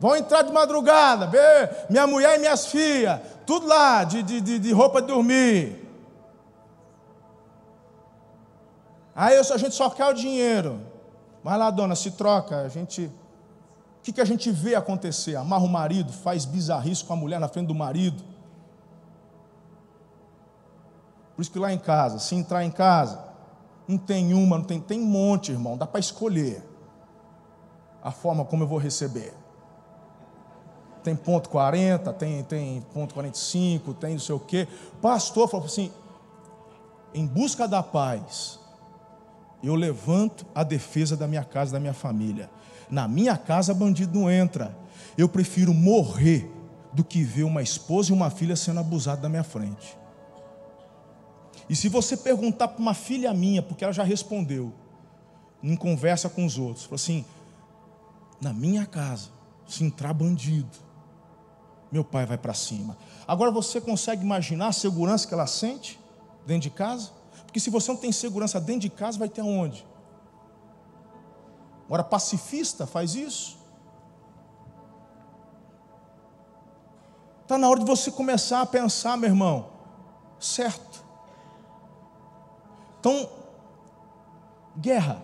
[0.00, 4.72] Vão entrar de madrugada, ver minha mulher e minhas filhas, tudo lá, de, de, de
[4.72, 5.86] roupa de dormir.
[9.14, 10.80] Aí a gente só quer o dinheiro.
[11.42, 12.62] Vai lá, dona, se troca.
[12.62, 13.04] A gente.
[13.04, 15.36] O que, que a gente vê acontecer?
[15.36, 18.24] Amarra o marido, faz bizarrice com a mulher na frente do marido.
[21.36, 23.23] Por isso que lá em casa, se entrar em casa,
[23.86, 25.76] não tem uma, não tem, tem um monte, irmão.
[25.76, 26.62] Dá para escolher
[28.02, 29.32] a forma como eu vou receber.
[31.02, 34.66] Tem ponto 40, tem, tem ponto 45, tem não sei o quê.
[35.02, 35.92] Pastor falou assim:
[37.12, 38.58] em busca da paz,
[39.62, 42.50] eu levanto a defesa da minha casa, da minha família.
[42.90, 44.76] Na minha casa, bandido não entra.
[45.16, 46.50] Eu prefiro morrer
[46.92, 49.96] do que ver uma esposa e uma filha sendo abusadas da minha frente.
[51.68, 54.72] E se você perguntar para uma filha minha, porque ela já respondeu,
[55.62, 57.24] em conversa com os outros, falou assim:
[58.40, 59.30] na minha casa,
[59.66, 60.76] se entrar bandido,
[61.90, 62.96] meu pai vai para cima.
[63.26, 65.98] Agora você consegue imaginar a segurança que ela sente
[66.46, 67.10] dentro de casa?
[67.46, 69.86] Porque se você não tem segurança dentro de casa, vai ter aonde?
[71.86, 73.58] Agora, pacifista faz isso?
[77.42, 79.68] Está na hora de você começar a pensar, meu irmão,
[80.40, 81.03] certo.
[83.04, 83.28] Então,
[84.78, 85.22] guerra.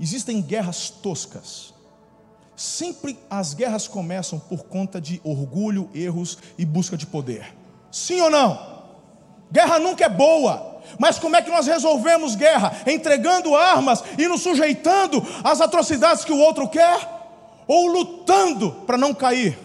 [0.00, 1.74] Existem guerras toscas.
[2.56, 7.54] Sempre as guerras começam por conta de orgulho, erros e busca de poder.
[7.90, 8.84] Sim ou não?
[9.52, 10.80] Guerra nunca é boa.
[10.98, 12.74] Mas como é que nós resolvemos guerra?
[12.86, 17.06] Entregando armas e nos sujeitando às atrocidades que o outro quer?
[17.66, 19.58] Ou lutando para não cair?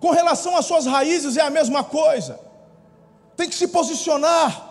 [0.00, 2.38] Com relação às suas raízes é a mesma coisa.
[3.36, 4.66] Tem que se posicionar.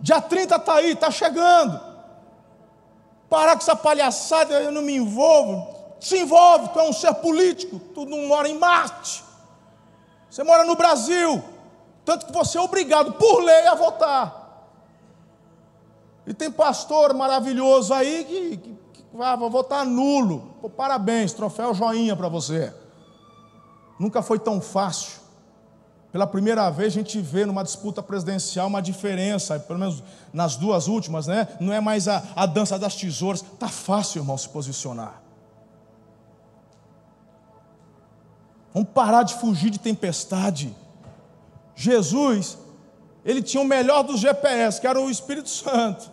[0.00, 1.80] Dia 30 está aí, está chegando.
[3.28, 5.76] Parar com essa palhaçada, eu não me envolvo.
[6.00, 9.24] Se envolve, tu é um ser político, tu não mora em Marte.
[10.30, 11.42] Você mora no Brasil.
[12.04, 14.38] Tanto que você é obrigado, por lei, a votar.
[16.26, 20.54] E tem pastor maravilhoso aí que, que, que vai votar nulo.
[20.60, 22.72] Pô, parabéns, troféu joinha para você.
[23.98, 25.18] Nunca foi tão fácil.
[26.10, 30.88] Pela primeira vez a gente vê numa disputa presidencial uma diferença, pelo menos nas duas
[30.88, 31.48] últimas, né?
[31.60, 33.42] Não é mais a, a dança das tesouras.
[33.58, 35.22] Tá fácil, irmão, se posicionar.
[38.72, 40.74] Vamos parar de fugir de tempestade.
[41.74, 42.56] Jesus,
[43.24, 46.10] ele tinha o melhor dos GPS, que era o Espírito Santo.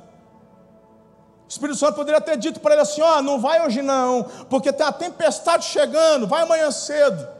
[1.45, 4.23] O Espírito Santo poderia ter dito para ele assim: ó, oh, não vai hoje não,
[4.49, 7.34] porque tem a tempestade chegando, vai amanhã cedo.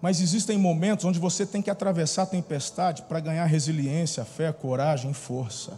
[0.00, 5.12] Mas existem momentos onde você tem que atravessar a tempestade para ganhar resiliência, fé, coragem,
[5.12, 5.72] força.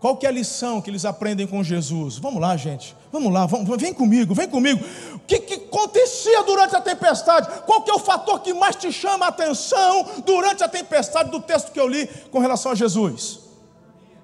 [0.00, 2.16] Qual que é a lição que eles aprendem com Jesus?
[2.16, 2.96] Vamos lá, gente.
[3.12, 4.82] Vamos lá, vamos, vem comigo, vem comigo.
[5.14, 7.62] O que, que acontecia durante a tempestade?
[7.66, 11.40] Qual que é o fator que mais te chama a atenção durante a tempestade do
[11.40, 13.40] texto que eu li com relação a Jesus?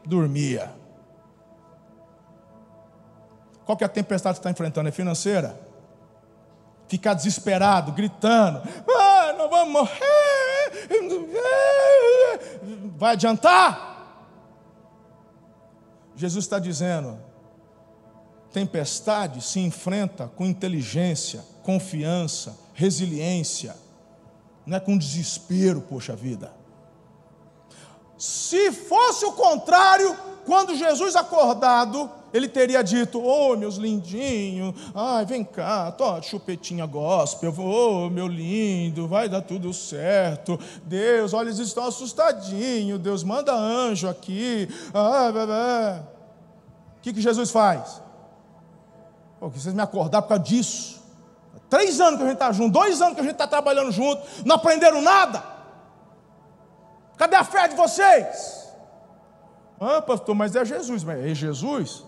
[0.04, 0.72] Dormia.
[3.66, 4.88] Qual que é a tempestade que está enfrentando?
[4.88, 5.65] É financeira?
[6.88, 10.00] Ficar desesperado, gritando: ah, nós vamos morrer.
[12.96, 13.94] Vai adiantar?
[16.16, 17.18] Jesus está dizendo:
[18.52, 23.76] tempestade se enfrenta com inteligência, confiança, resiliência,
[24.64, 26.52] não é com desespero, poxa vida.
[28.18, 35.26] Se fosse o contrário, quando Jesus acordado, ele teria dito: Ô oh, meus lindinhos, ai,
[35.26, 40.58] vem cá, tô chupetinha gospel, ô oh, meu lindo, vai dar tudo certo.
[40.84, 43.00] Deus, olha, eles estão assustadinhos.
[43.00, 44.68] Deus, manda anjo aqui.
[44.94, 46.00] Ah.
[46.96, 48.00] O que, que Jesus faz?
[49.40, 51.02] Pô, que vocês me acordaram por causa disso.
[51.68, 54.22] Três anos que a gente está junto, dois anos que a gente está trabalhando junto,
[54.44, 55.42] não aprenderam nada.
[57.16, 58.65] Cadê a fé de vocês?
[59.80, 61.04] Ah, pastor, mas é Jesus.
[61.04, 62.04] Mas é Jesus?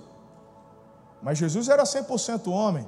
[1.23, 2.87] Mas Jesus era 100% homem.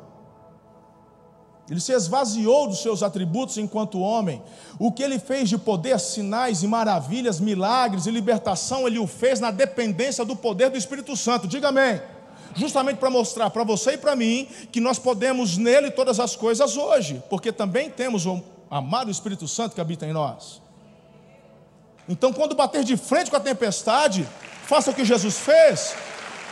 [1.68, 4.42] Ele se esvaziou dos seus atributos enquanto homem.
[4.78, 9.38] O que ele fez de poder, sinais e maravilhas, milagres e libertação, ele o fez
[9.38, 11.46] na dependência do poder do Espírito Santo.
[11.46, 12.00] Diga amém
[12.54, 16.76] justamente para mostrar para você e para mim que nós podemos nele todas as coisas
[16.76, 20.60] hoje, porque também temos o amado Espírito Santo que habita em nós.
[22.08, 24.26] Então, quando bater de frente com a tempestade,
[24.70, 25.96] faça o que Jesus fez,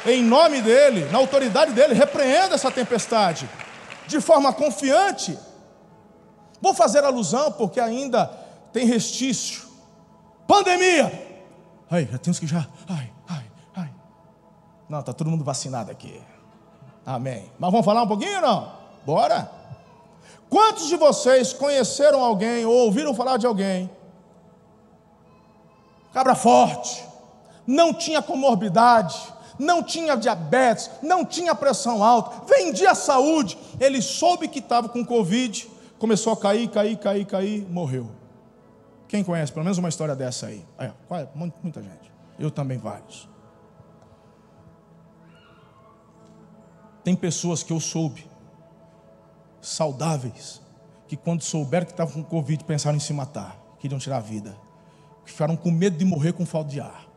[0.04, 3.48] em nome dele, na autoridade dele, repreenda essa tempestade,
[4.06, 5.38] de forma confiante.
[6.60, 8.26] Vou fazer alusão, porque ainda
[8.72, 9.62] tem restício.
[10.46, 11.26] Pandemia!
[11.90, 12.66] Ai, já temos que já.
[12.88, 13.12] Ai,
[14.88, 16.20] não, está todo mundo vacinado aqui.
[17.04, 17.52] Amém.
[17.58, 18.72] Mas vamos falar um pouquinho não?
[19.04, 19.50] Bora.
[20.48, 23.90] Quantos de vocês conheceram alguém ou ouviram falar de alguém?
[26.12, 27.06] Cabra forte,
[27.68, 29.14] não tinha comorbidade,
[29.58, 33.58] não tinha diabetes, não tinha pressão alta, vendia saúde.
[33.78, 38.10] Ele soube que estava com Covid, começou a cair, cair, cair, cair, morreu.
[39.06, 40.64] Quem conhece pelo menos uma história dessa aí?
[40.78, 40.90] É,
[41.34, 42.10] muita gente.
[42.38, 43.28] Eu também vários.
[47.04, 48.26] Tem pessoas que eu soube,
[49.60, 50.62] saudáveis,
[51.06, 54.56] que quando souberam que estavam com Covid pensaram em se matar, queriam tirar a vida,
[55.24, 57.07] ficaram com medo de morrer com falta de ar.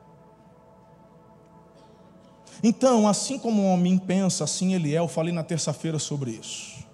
[2.64, 5.00] Então, assim como o homem pensa, assim ele é.
[5.00, 6.86] Eu falei na terça-feira sobre isso.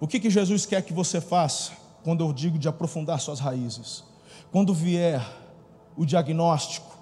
[0.00, 4.04] O que, que Jesus quer que você faça quando eu digo de aprofundar suas raízes?
[4.50, 5.26] Quando vier
[5.96, 6.96] o diagnóstico,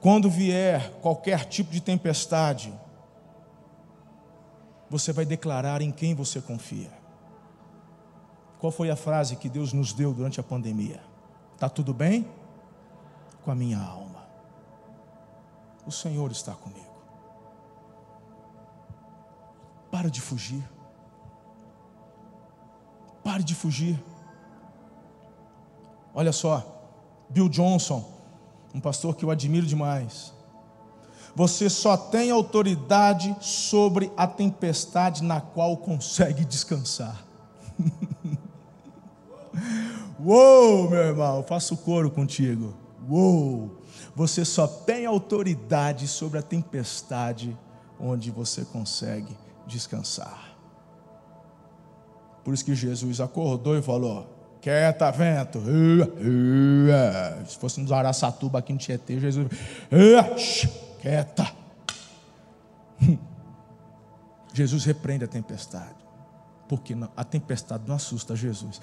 [0.00, 2.72] quando vier qualquer tipo de tempestade,
[4.88, 6.90] você vai declarar em quem você confia.
[8.58, 11.00] Qual foi a frase que Deus nos deu durante a pandemia?
[11.54, 12.26] Está tudo bem?
[13.44, 14.07] Com a minha alma.
[15.88, 16.84] O Senhor está comigo.
[19.90, 20.62] Para de fugir.
[23.24, 23.98] Pare de fugir.
[26.12, 26.62] Olha só,
[27.30, 28.04] Bill Johnson,
[28.74, 30.34] um pastor que eu admiro demais.
[31.34, 37.24] Você só tem autoridade sobre a tempestade na qual consegue descansar.
[40.20, 42.74] Uou, meu irmão, faço coro contigo.
[43.08, 43.77] Uou,
[44.14, 47.56] você só tem autoridade sobre a tempestade
[47.98, 50.56] onde você consegue descansar.
[52.44, 54.26] Por isso que Jesus acordou e falou:
[54.60, 55.60] Quieta, vento.
[57.46, 59.48] Se fosse nos Araçatuba aqui no Tietê, Jesus
[61.00, 61.50] quieta.
[64.52, 65.94] Jesus repreende a tempestade,
[66.68, 68.80] porque a tempestade não assusta Jesus.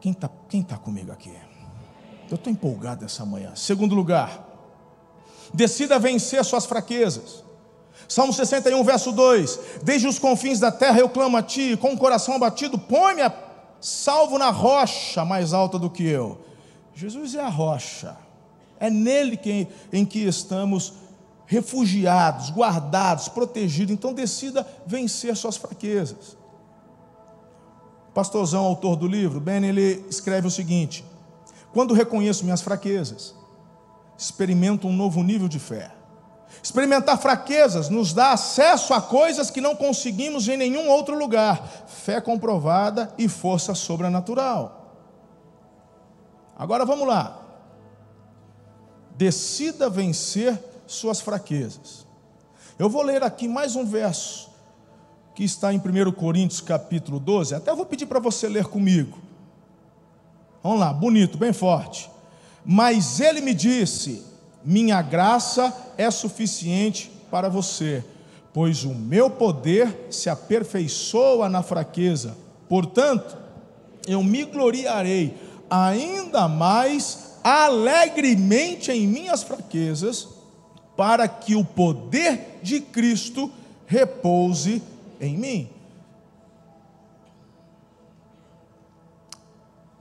[0.00, 1.32] Quem está quem tá comigo aqui?
[2.30, 3.52] Eu estou empolgado essa manhã.
[3.54, 4.46] Segundo lugar,
[5.52, 7.44] decida vencer suas fraquezas.
[8.08, 11.98] Salmo 61, verso 2: Desde os confins da terra eu clamo a ti, com o
[11.98, 13.32] coração abatido, põe-me a
[13.80, 16.38] salvo na rocha mais alta do que eu.
[16.94, 18.16] Jesus é a rocha,
[18.80, 20.94] é nele que, em que estamos
[21.46, 23.92] refugiados, guardados, protegidos.
[23.92, 26.36] Então decida vencer suas fraquezas.
[28.14, 31.04] Pastorzão, autor do livro, Ben, ele escreve o seguinte:
[31.74, 33.34] Quando reconheço minhas fraquezas,
[34.16, 35.90] experimento um novo nível de fé.
[36.62, 41.84] Experimentar fraquezas nos dá acesso a coisas que não conseguimos em nenhum outro lugar.
[41.88, 45.02] Fé comprovada e força sobrenatural.
[46.56, 47.42] Agora vamos lá.
[49.16, 50.56] Decida vencer
[50.86, 52.06] suas fraquezas.
[52.78, 54.48] Eu vou ler aqui mais um verso
[55.34, 57.56] que está em 1 Coríntios capítulo 12.
[57.56, 59.33] Até vou pedir para você ler comigo.
[60.64, 62.10] Vamos lá, bonito, bem forte.
[62.64, 64.24] Mas ele me disse:
[64.64, 68.02] Minha graça é suficiente para você,
[68.50, 72.34] pois o meu poder se aperfeiçoa na fraqueza.
[72.66, 73.36] Portanto,
[74.08, 75.36] eu me gloriarei
[75.68, 80.28] ainda mais alegremente em minhas fraquezas,
[80.96, 83.52] para que o poder de Cristo
[83.86, 84.82] repouse
[85.20, 85.73] em mim.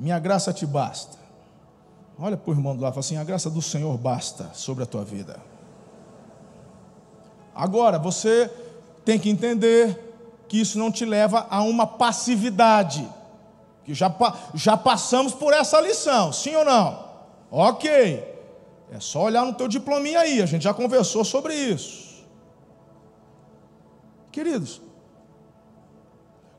[0.04, 1.18] Minha graça te basta.
[2.20, 4.84] Olha para o irmão do lado e fala assim: a graça do Senhor basta sobre
[4.84, 5.39] a tua vida.
[7.56, 8.51] Agora, você
[9.06, 13.10] tem que entender que isso não te leva a uma passividade.
[13.86, 14.14] Que já,
[14.54, 17.06] já passamos por essa lição, sim ou não?
[17.49, 18.22] Ok.
[18.91, 22.26] É só olhar no teu diplominha aí, a gente já conversou sobre isso.
[24.34, 24.82] Queridos,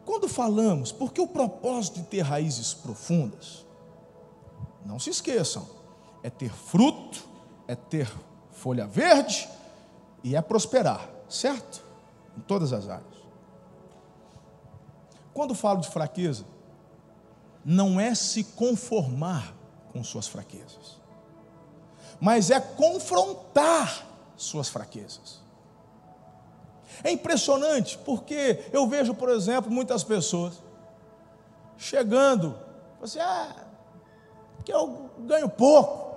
[0.05, 3.65] quando falamos, porque o propósito de ter raízes profundas,
[4.85, 5.67] não se esqueçam,
[6.23, 7.25] é ter fruto,
[7.67, 8.13] é ter
[8.51, 9.49] folha verde
[10.23, 11.83] e é prosperar, certo?
[12.37, 13.15] Em todas as áreas.
[15.33, 16.45] Quando falo de fraqueza,
[17.65, 19.55] não é se conformar
[19.93, 21.01] com suas fraquezas,
[22.21, 25.44] mas é confrontar suas fraquezas.
[27.03, 30.63] É impressionante porque eu vejo, por exemplo, muitas pessoas
[31.77, 32.57] chegando,
[33.03, 33.55] assim, ah,
[34.65, 36.15] que eu ganho pouco.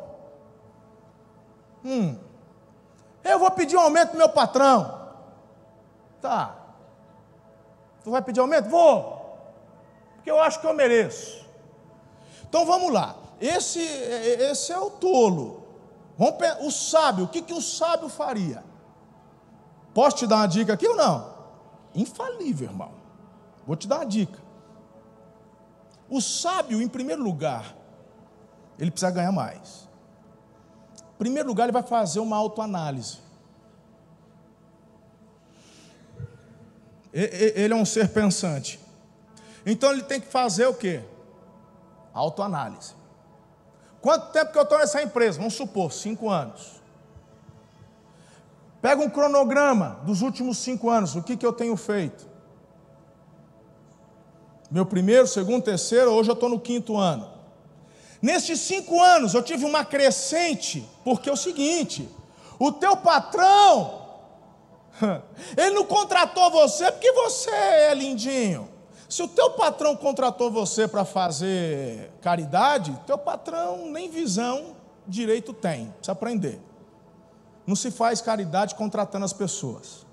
[1.84, 2.18] Hum,
[3.24, 5.10] eu vou pedir um aumento do meu patrão.
[6.22, 6.56] Tá.
[8.04, 8.70] Tu vai pedir aumento?
[8.70, 9.38] Vou.
[10.16, 11.46] Porque eu acho que eu mereço.
[12.48, 13.16] Então vamos lá.
[13.40, 15.64] Esse, esse é o tolo.
[16.18, 18.64] Vamos, o sábio, o que, que o sábio faria?
[19.98, 21.34] Posso te dar uma dica aqui ou não?
[21.96, 22.92] Infalível, irmão.
[23.66, 24.40] Vou te dar uma dica.
[26.08, 27.76] O sábio, em primeiro lugar,
[28.78, 29.90] ele precisa ganhar mais.
[31.16, 33.18] Em primeiro lugar, ele vai fazer uma autoanálise.
[37.12, 38.80] Ele é um ser pensante.
[39.66, 41.04] Então ele tem que fazer o quê?
[42.14, 42.94] Autoanálise.
[44.00, 45.40] Quanto tempo que eu estou nessa empresa?
[45.40, 46.84] Vamos supor, cinco anos.
[48.88, 52.26] Pega um cronograma dos últimos cinco anos, o que, que eu tenho feito?
[54.72, 57.30] Meu primeiro, segundo, terceiro, hoje eu estou no quinto ano.
[58.22, 62.08] Nestes cinco anos eu tive uma crescente, porque é o seguinte:
[62.58, 64.04] o teu patrão
[65.58, 68.70] Ele não contratou você porque você é lindinho.
[69.10, 75.88] Se o teu patrão contratou você para fazer caridade, teu patrão nem visão direito tem,
[75.88, 76.62] precisa aprender.
[77.68, 80.06] Não se faz caridade contratando as pessoas.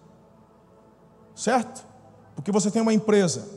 [1.34, 1.86] Certo?
[2.34, 3.48] Porque você tem uma empresa.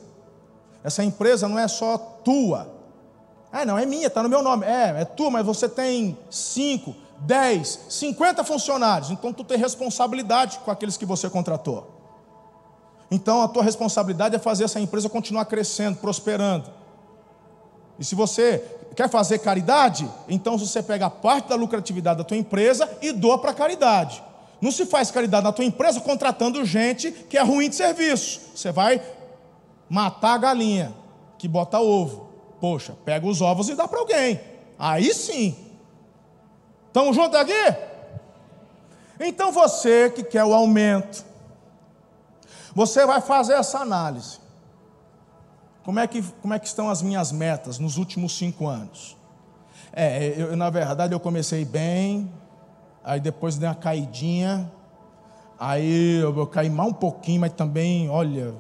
[0.84, 2.72] Essa empresa não é só tua.
[3.52, 4.66] Ah, não, é minha, está no meu nome.
[4.66, 10.70] É, é tua, mas você tem cinco, 10, 50 funcionários, então tu tem responsabilidade com
[10.70, 11.96] aqueles que você contratou.
[13.10, 16.70] Então a tua responsabilidade é fazer essa empresa continuar crescendo, prosperando.
[17.98, 22.90] E se você quer fazer caridade, então você pega parte da lucratividade da tua empresa
[23.02, 24.22] e doa para caridade.
[24.60, 28.42] Não se faz caridade na tua empresa contratando gente que é ruim de serviço.
[28.56, 29.02] Você vai
[29.88, 30.94] matar a galinha
[31.38, 32.28] que bota ovo.
[32.60, 34.42] Poxa, pega os ovos e dá para alguém.
[34.80, 35.56] Aí sim,
[36.98, 37.76] Estamos juntos aqui?
[39.20, 41.24] Então você que quer o aumento,
[42.74, 44.40] você vai fazer essa análise.
[45.88, 49.16] Como é que, como é que estão as minhas metas nos últimos cinco anos?
[49.94, 52.30] É, eu, na verdade eu comecei bem,
[53.02, 54.70] aí depois dei uma caidinha,
[55.58, 58.54] aí eu, eu caí mal um pouquinho, mas também, olha,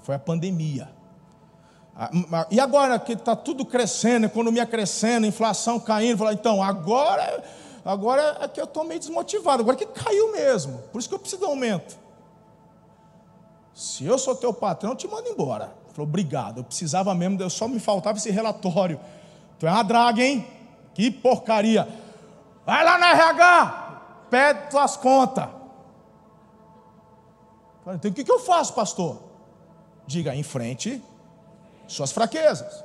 [0.00, 0.88] foi a pandemia.
[1.94, 7.44] Ah, e agora que está tudo crescendo, economia crescendo, inflação caindo, então agora
[7.84, 10.78] Agora é que eu estou meio desmotivado, agora que caiu mesmo.
[10.90, 11.98] Por isso que eu preciso de aumento.
[13.74, 15.83] Se eu sou teu patrão, eu te mando embora.
[15.94, 19.00] Falou, obrigado, eu precisava mesmo, eu só me faltava esse relatório.
[19.58, 20.44] Tu é uma draga, hein?
[20.92, 21.88] Que porcaria.
[22.66, 25.48] Vai lá na RH, pede tuas contas.
[27.86, 29.22] Então o que, que eu faço, pastor?
[30.06, 31.02] Diga, em frente
[31.86, 32.84] suas fraquezas.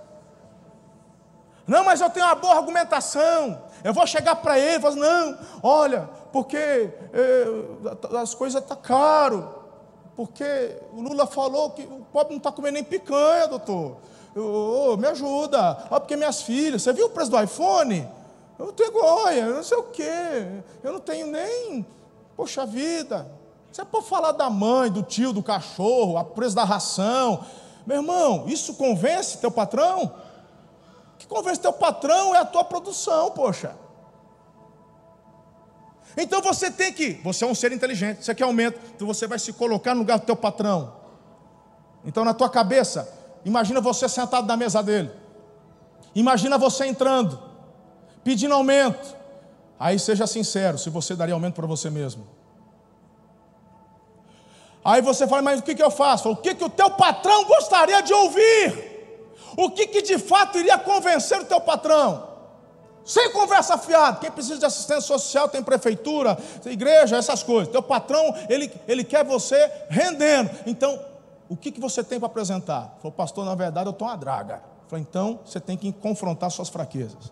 [1.65, 3.63] Não, mas eu tenho uma boa argumentação.
[3.83, 7.45] Eu vou chegar para ele e falar: não, olha, porque é,
[8.17, 9.58] as coisas estão tá caro.
[10.19, 13.95] Porque o Lula falou que o pobre não está comendo nem picanha, doutor.
[14.35, 15.75] Oh, me ajuda.
[15.87, 18.05] Porque minhas filhas, você viu o preço do iPhone?
[18.59, 20.61] Eu tenho goia, eu não sei o quê.
[20.83, 21.85] Eu não tenho nem.
[22.35, 23.31] Poxa vida.
[23.71, 27.45] Você pode falar da mãe, do tio, do cachorro, a preço da ração.
[27.85, 30.11] Meu irmão, isso convence teu patrão?
[31.17, 33.73] que convence teu patrão é a tua produção, poxa.
[36.21, 39.39] Então você tem que, você é um ser inteligente, você quer aumento, então você vai
[39.39, 40.93] se colocar no lugar do teu patrão.
[42.03, 43.09] Então na tua cabeça,
[43.45, 45.09] imagina você sentado na mesa dele.
[46.13, 47.39] Imagina você entrando,
[48.21, 49.15] pedindo aumento.
[49.79, 52.27] Aí seja sincero, se você daria aumento para você mesmo.
[54.83, 56.29] Aí você fala, mas o que, que eu faço?
[56.31, 58.89] O que, que o teu patrão gostaria de ouvir?
[59.55, 62.28] O que, que de fato iria convencer o teu patrão?
[63.05, 64.19] Sem conversa fiada.
[64.19, 67.71] Quem precisa de assistência social tem prefeitura, igreja, essas coisas.
[67.71, 70.49] Teu patrão, ele, ele quer você rendendo.
[70.65, 70.99] Então,
[71.47, 72.95] o que, que você tem para apresentar?
[73.01, 74.61] Falou, pastor, na verdade eu estou uma draga.
[74.87, 77.31] Falei, então você tem que confrontar suas fraquezas.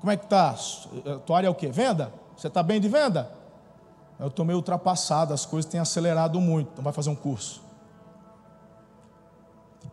[0.00, 0.54] Como é que está?
[1.26, 1.68] Tua área é o quê?
[1.68, 2.12] Venda?
[2.36, 3.30] Você está bem de venda?
[4.18, 6.70] Eu estou meio ultrapassado, as coisas têm acelerado muito.
[6.72, 7.62] Então vai fazer um curso.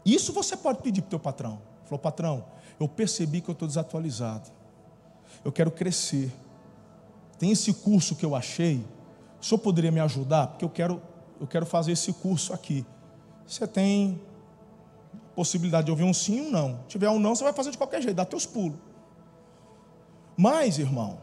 [0.05, 1.59] Isso você pode pedir para o teu patrão.
[1.85, 2.43] Falou, patrão,
[2.79, 4.49] eu percebi que eu estou desatualizado.
[5.43, 6.31] Eu quero crescer.
[7.39, 8.85] Tem esse curso que eu achei.
[9.41, 10.47] O senhor poderia me ajudar?
[10.47, 11.01] Porque eu quero,
[11.39, 12.85] eu quero fazer esse curso aqui.
[13.45, 14.19] Você tem
[15.35, 16.79] possibilidade de ouvir um sim ou um não.
[16.83, 18.77] Se tiver um não, você vai fazer de qualquer jeito, dá teus pulos.
[20.35, 21.19] Mas, irmão,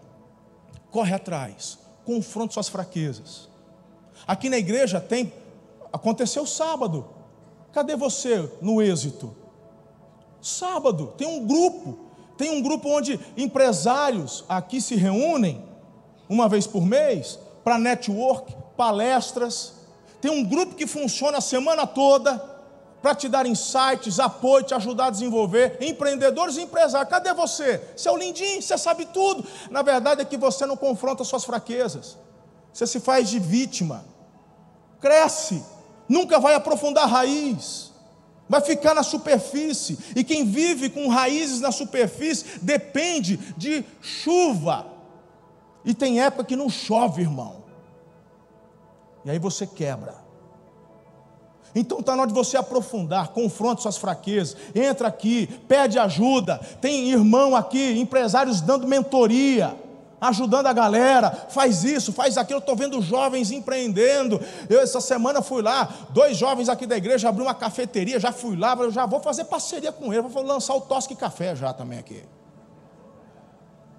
[0.91, 3.49] corre atrás, confronte suas fraquezas.
[4.27, 5.33] Aqui na igreja tem,
[5.93, 7.09] aconteceu sábado.
[7.73, 9.37] Cadê você no êxito?
[10.45, 11.99] Sábado, tem um grupo,
[12.37, 15.65] tem um grupo onde empresários aqui se reúnem
[16.29, 19.73] uma vez por mês para network, palestras.
[20.21, 22.37] Tem um grupo que funciona a semana toda
[23.01, 25.79] para te dar insights, apoio, te ajudar a desenvolver.
[25.81, 27.81] Empreendedores e empresários, cadê você?
[27.97, 29.47] Você é o lindinho, você sabe tudo.
[29.71, 32.19] Na verdade é que você não confronta suas fraquezas.
[32.71, 34.05] Você se faz de vítima.
[35.01, 35.65] Cresce,
[36.07, 37.94] nunca vai aprofundar a raiz
[38.49, 39.99] vai ficar na superfície.
[40.15, 44.87] E quem vive com raízes na superfície depende de chuva.
[45.85, 47.65] E tem época que não chove, irmão.
[49.25, 50.23] E aí você quebra.
[51.75, 56.59] Então está na hora de você aprofundar, confronte suas fraquezas, entra aqui, pede ajuda.
[56.81, 59.84] Tem irmão aqui, empresários dando mentoria
[60.29, 62.59] ajudando a galera, faz isso, faz aquilo.
[62.59, 64.41] Estou vendo jovens empreendendo.
[64.69, 68.57] Eu essa semana fui lá, dois jovens aqui da igreja abriu uma cafeteria, já fui
[68.57, 71.99] lá, eu já vou fazer parceria com ele, vou lançar o Tosque Café já também
[71.99, 72.23] aqui.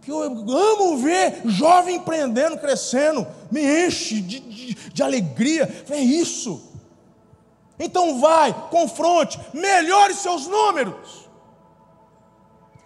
[0.08, 5.86] Eu amo ver jovem empreendendo, crescendo, me enche de, de, de alegria.
[5.90, 6.72] É isso.
[7.80, 11.25] Então vai, confronte, melhore seus números.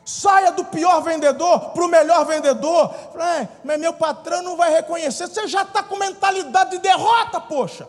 [0.10, 2.92] Saia do pior vendedor para o melhor vendedor.
[3.16, 5.28] É, mas meu patrão não vai reconhecer.
[5.28, 7.88] Você já está com mentalidade de derrota, poxa.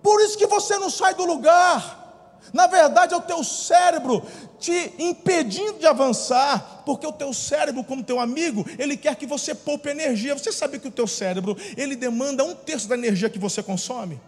[0.00, 2.38] Por isso que você não sai do lugar.
[2.52, 4.22] Na verdade, é o teu cérebro
[4.60, 9.52] te impedindo de avançar, porque o teu cérebro, como teu amigo, ele quer que você
[9.52, 10.38] poupe energia.
[10.38, 14.20] Você sabe que o teu cérebro, ele demanda um terço da energia que você consome?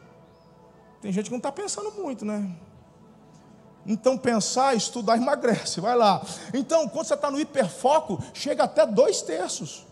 [1.00, 2.50] Tem gente que não está pensando muito, né?
[3.86, 6.24] Então, pensar, estudar, emagrece, vai lá.
[6.54, 9.84] Então, quando você está no hiperfoco, chega até dois terços.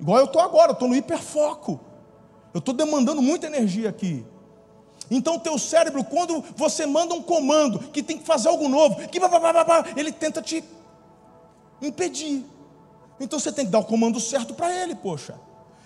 [0.00, 1.80] Igual eu estou agora, eu estou no hiperfoco.
[2.52, 4.26] Eu estou demandando muita energia aqui.
[5.08, 9.20] Então, teu cérebro, quando você manda um comando que tem que fazer algo novo, que
[9.96, 10.64] ele tenta te
[11.80, 12.44] impedir.
[13.20, 15.38] Então, você tem que dar o comando certo para ele, poxa.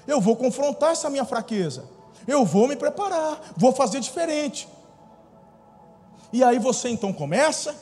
[0.07, 1.85] Eu vou confrontar essa minha fraqueza.
[2.27, 4.67] Eu vou me preparar, vou fazer diferente.
[6.33, 7.75] E aí você então começa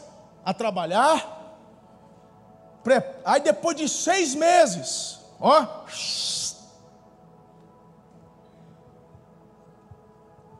[0.44, 1.36] a trabalhar.
[3.24, 5.84] Aí depois de seis meses, ó.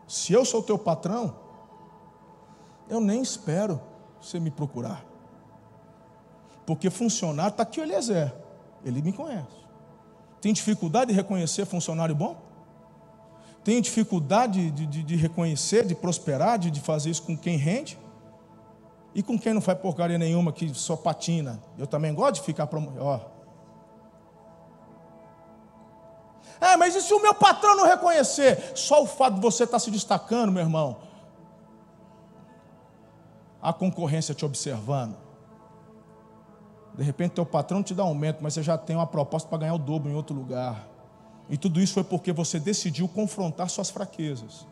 [0.06, 1.34] Se eu sou teu patrão,
[2.88, 3.80] eu nem espero
[4.20, 5.04] você me procurar.
[6.66, 8.34] Porque funcionário, está aqui o Eliezer,
[8.84, 9.56] ele me conhece.
[10.40, 12.47] Tem dificuldade de reconhecer funcionário bom?
[13.68, 17.98] Tem dificuldade de, de, de reconhecer, de prosperar, de, de fazer isso com quem rende?
[19.14, 21.62] E com quem não faz porcaria nenhuma, que só patina?
[21.76, 22.80] Eu também gosto de ficar para.
[22.98, 23.20] Ó.
[26.58, 28.72] É, mas e se o meu patrão não reconhecer?
[28.74, 30.96] Só o fato de você estar tá se destacando, meu irmão,
[33.60, 35.14] a concorrência te observando.
[36.94, 39.74] De repente, teu patrão te dá aumento, mas você já tem uma proposta para ganhar
[39.74, 40.88] o dobro em outro lugar.
[41.50, 44.66] E tudo isso foi porque você decidiu confrontar suas fraquezas.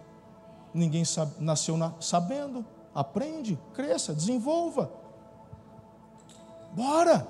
[0.75, 2.65] Ninguém sabe, nasceu na, sabendo.
[2.95, 4.91] Aprende, cresça, desenvolva.
[6.73, 7.27] Bora!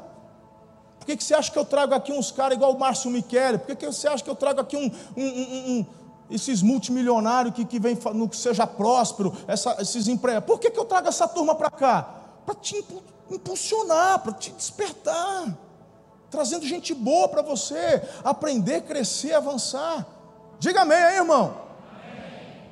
[0.99, 3.59] Por que, que você acha que eu trago aqui uns caras igual o Márcio Michele?
[3.59, 5.87] Por que, que você acha que eu trago aqui um, um, um, um
[6.29, 10.47] esses multimilionários que, que vem no que seja próspero, essa, esses empregados?
[10.47, 12.03] Por que, que eu trago essa turma para cá?
[12.45, 12.85] Para te
[13.31, 15.57] impulsionar, para te despertar
[16.37, 20.07] trazendo gente boa para você aprender, crescer, avançar.
[20.59, 21.57] Diga amém aí, irmão.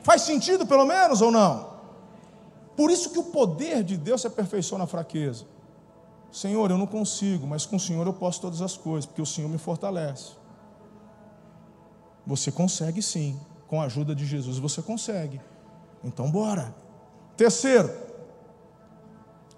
[0.02, 1.72] Faz sentido pelo menos ou não?
[2.76, 5.46] Por isso que o poder de Deus se aperfeiçoa na fraqueza.
[6.30, 9.26] Senhor, eu não consigo, mas com o Senhor eu posso todas as coisas, porque o
[9.26, 10.32] Senhor me fortalece.
[12.26, 15.40] Você consegue sim, com a ajuda de Jesus você consegue.
[16.02, 16.74] Então bora.
[17.34, 17.90] Terceiro,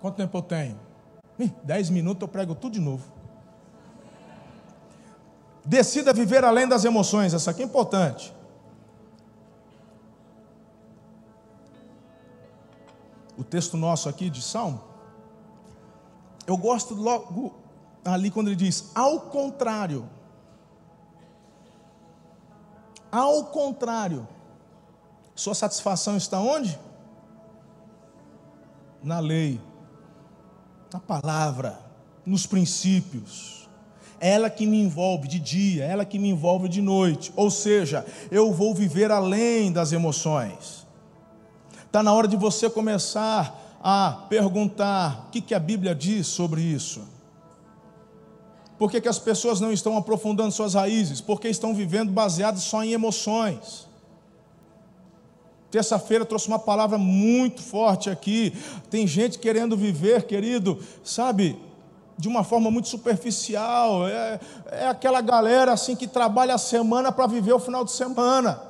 [0.01, 0.79] quanto tempo eu tenho?
[1.41, 3.17] Ih, dez minutos eu prego tudo de novo.
[5.67, 8.33] Decida viver além das emoções, essa aqui é importante.
[13.37, 14.81] O texto nosso aqui de Salmo,
[16.47, 17.53] eu gosto logo
[18.05, 20.09] ali quando ele diz, ao contrário,
[23.11, 24.27] ao contrário,
[25.35, 26.79] sua satisfação está onde?
[29.03, 29.61] Na lei,
[30.93, 31.79] na palavra,
[32.25, 33.66] nos princípios.
[34.19, 37.33] Ela que me envolve de dia, ela que me envolve de noite.
[37.37, 40.87] Ou seja, eu vou viver além das emoções.
[41.85, 46.61] Está na hora de você começar a perguntar o que, que a Bíblia diz sobre
[46.61, 47.03] isso.
[48.79, 51.21] Por que, que as pessoas não estão aprofundando suas raízes?
[51.21, 53.87] Porque estão vivendo baseadas só em emoções.
[55.71, 58.53] Terça-feira trouxe uma palavra muito forte aqui.
[58.91, 61.59] Tem gente querendo viver, querido, sabe,
[62.19, 64.09] de uma forma muito superficial.
[64.09, 64.41] É,
[64.71, 68.61] é aquela galera assim que trabalha a semana para viver o final de semana.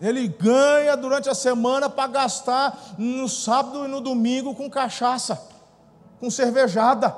[0.00, 5.40] Ele ganha durante a semana para gastar no sábado e no domingo com cachaça,
[6.20, 7.14] com cervejada.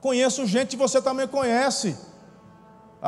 [0.00, 1.96] Conheço gente que você também conhece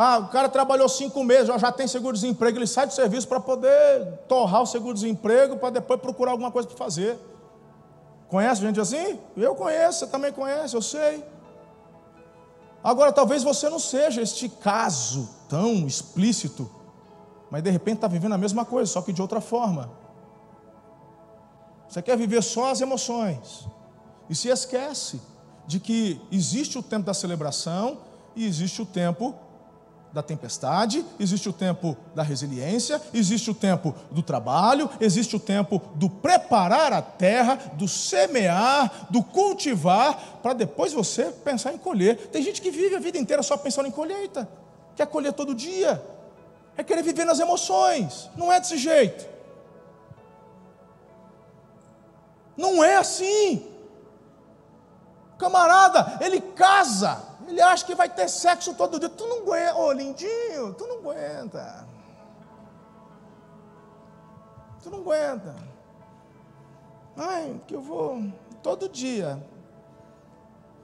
[0.01, 4.07] ah, o cara trabalhou cinco meses, já, tem seguro-desemprego, ele sai do serviço para poder
[4.29, 7.19] torrar o seguro-desemprego, para depois procurar alguma coisa para fazer.
[8.29, 9.19] Conhece gente assim?
[9.37, 11.25] Eu conheço, você também conhece, eu sei.
[12.85, 16.71] Agora, talvez você não seja este caso tão explícito,
[17.51, 19.91] mas de repente está vivendo a mesma coisa, só que de outra forma.
[21.89, 23.67] Você quer viver só as emoções
[24.29, 25.21] e se esquece
[25.67, 27.99] de que existe o tempo da celebração
[28.37, 29.35] e existe o tempo
[30.19, 35.81] da tempestade, existe o tempo da resiliência, existe o tempo do trabalho, existe o tempo
[35.95, 42.17] do preparar a terra, do semear, do cultivar, para depois você pensar em colher.
[42.33, 44.49] Tem gente que vive a vida inteira só pensando em colheita,
[44.97, 46.05] quer colher todo dia,
[46.77, 49.25] é querer viver nas emoções, não é desse jeito.
[52.57, 53.69] Não é assim.
[55.39, 59.09] Camarada, ele casa ele acha que vai ter sexo todo dia.
[59.09, 61.89] Tu não aguenta, ô oh, lindinho, tu não aguenta.
[64.83, 65.57] Tu não aguenta.
[67.17, 68.23] Ai, que eu vou
[68.63, 69.43] todo dia.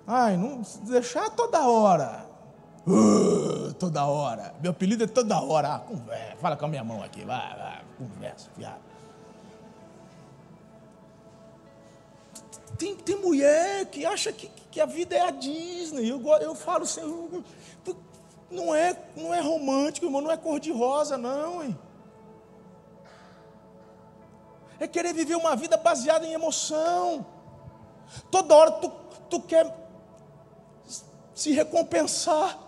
[0.06, 2.26] Ai, não deixar toda hora.
[2.86, 4.54] Uh, toda hora.
[4.60, 5.74] Meu apelido é toda hora.
[5.74, 6.36] Ah, conversa.
[6.36, 7.24] Fala com a minha mão aqui.
[7.24, 7.82] Vai, vai.
[7.96, 8.84] Conversa, fiado.
[12.78, 16.10] Tem, tem mulher que acha que, que a vida é a Disney.
[16.10, 17.00] Eu, eu falo assim,
[18.50, 21.62] não é, não é romântico, irmão, não é cor-de-rosa, não.
[21.62, 21.78] Hein?
[24.78, 27.26] É querer viver uma vida baseada em emoção.
[28.30, 28.92] Toda hora tu,
[29.30, 29.72] tu quer
[31.34, 32.58] se recompensar.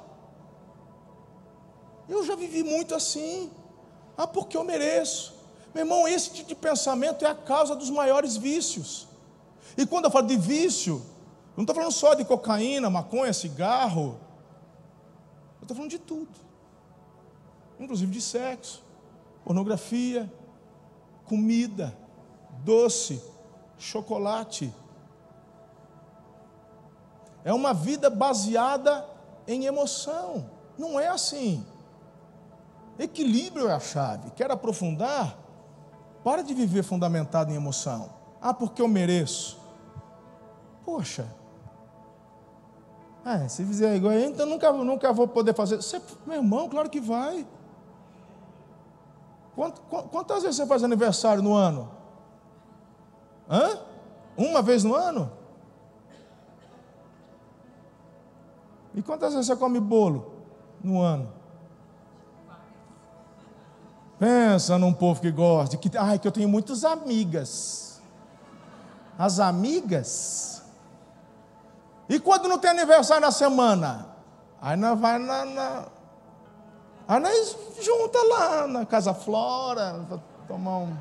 [2.08, 3.50] Eu já vivi muito assim.
[4.16, 5.34] Ah, porque eu mereço.
[5.74, 9.05] Meu irmão, esse tipo de pensamento é a causa dos maiores vícios.
[9.76, 11.04] E quando eu falo de vício,
[11.56, 14.18] não estou falando só de cocaína, maconha, cigarro.
[15.58, 16.28] Eu estou falando de tudo.
[17.78, 18.82] Inclusive de sexo,
[19.44, 20.32] pornografia,
[21.24, 21.96] comida,
[22.64, 23.22] doce,
[23.78, 24.72] chocolate.
[27.44, 29.06] É uma vida baseada
[29.46, 30.50] em emoção.
[30.78, 31.64] Não é assim.
[32.98, 34.30] Equilíbrio é a chave.
[34.30, 35.38] Quer aprofundar?
[36.24, 38.10] Para de viver fundamentado em emoção.
[38.40, 39.55] Ah, porque eu mereço.
[40.86, 41.26] Poxa,
[43.26, 45.78] é, se fizer igual, então nunca, nunca vou poder fazer.
[45.78, 47.44] Você, meu irmão, claro que vai.
[50.12, 51.90] quantas vezes você faz aniversário no ano?
[53.50, 53.80] Hã?
[54.36, 55.28] Uma vez no ano?
[58.94, 60.32] E quantas vezes você come bolo
[60.80, 61.32] no ano?
[64.20, 68.00] Pensa num povo que gosta, que, ai, que eu tenho muitas amigas.
[69.18, 70.56] As amigas
[72.08, 74.06] e quando não tem aniversário na semana?
[74.60, 75.84] Aí nós vai na, na
[77.08, 80.00] Aí nós junta lá na Casa Flora,
[80.48, 80.96] tomar um.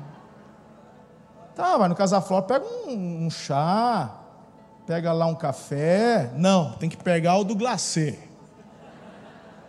[1.54, 4.10] Tá, vai no Casa Flora, pega um, um chá,
[4.86, 6.30] Pega lá um café.
[6.36, 8.16] Não, tem que pegar o do glacê.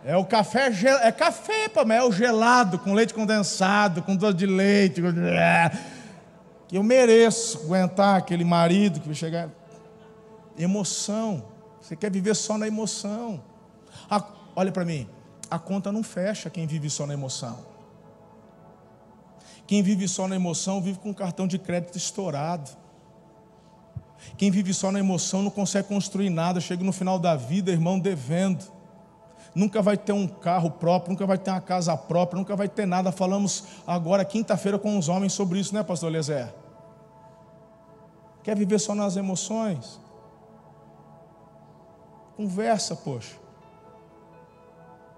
[0.04, 0.70] É o café,
[1.02, 5.02] é café, pô, mas é o gelado, com leite condensado, com doce de leite.
[6.68, 9.48] Que eu mereço aguentar aquele marido que vai chegar.
[10.58, 11.44] Emoção.
[11.80, 13.42] Você quer viver só na emoção.
[14.10, 14.22] A,
[14.56, 15.08] olha para mim,
[15.50, 17.58] a conta não fecha quem vive só na emoção.
[19.66, 22.70] Quem vive só na emoção vive com um cartão de crédito estourado.
[24.36, 27.98] Quem vive só na emoção não consegue construir nada, chega no final da vida, irmão,
[27.98, 28.64] devendo.
[29.54, 32.86] Nunca vai ter um carro próprio, nunca vai ter uma casa própria, nunca vai ter
[32.86, 33.12] nada.
[33.12, 36.52] Falamos agora, quinta-feira, com os homens sobre isso, né, pastor Lezer?
[38.42, 40.00] Quer viver só nas emoções?
[42.38, 43.34] Conversa, poxa.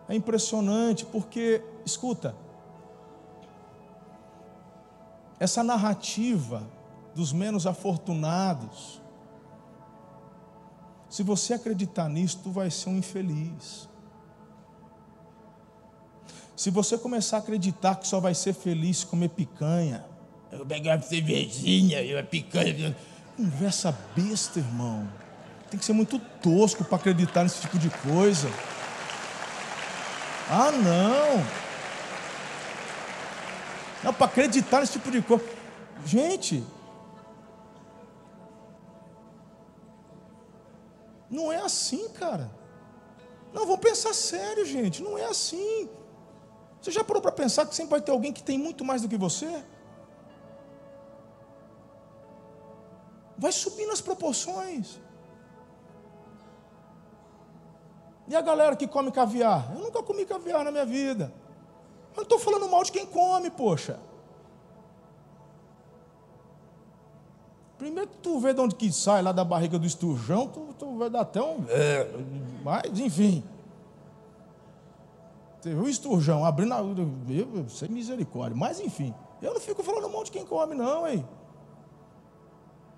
[0.09, 2.35] É impressionante porque, escuta,
[5.39, 6.67] essa narrativa
[7.15, 9.03] dos menos afortunados,
[11.11, 13.87] se você acreditar nisso, tu vai ser um infeliz.
[16.57, 20.07] Se você começar a acreditar que só vai ser feliz comer picanha,
[20.51, 22.97] eu pegar uma cervejinha, eu picanha,
[23.37, 25.07] conversa besta, irmão.
[25.71, 28.49] Tem que ser muito tosco para acreditar nesse tipo de coisa.
[30.51, 31.45] Ah, não.
[34.03, 35.45] Não, para acreditar nesse tipo de coisa.
[36.05, 36.65] Gente,
[41.31, 42.51] não é assim, cara.
[43.53, 45.03] Não, vamos pensar sério, gente.
[45.03, 45.89] Não é assim.
[46.81, 49.09] Você já parou para pensar que sempre vai ter alguém que tem muito mais do
[49.09, 49.63] que você?
[53.39, 54.99] Vai subindo as proporções.
[58.31, 59.73] E a galera que come caviar?
[59.75, 61.33] Eu nunca comi caviar na minha vida.
[62.13, 63.99] Eu não estou falando mal de quem come, poxa.
[67.77, 71.11] Primeiro tu vê de onde que sai lá da barriga do esturjão, tu, tu vai
[71.11, 71.65] dar até um.
[71.69, 72.09] É,
[72.63, 73.43] mas, enfim.
[75.61, 77.69] Você viu o esturjão abrindo a.
[77.69, 78.57] Sem misericórdia.
[78.57, 79.13] Mas, enfim.
[79.43, 81.27] Eu não fico falando mal de quem come, não, hein?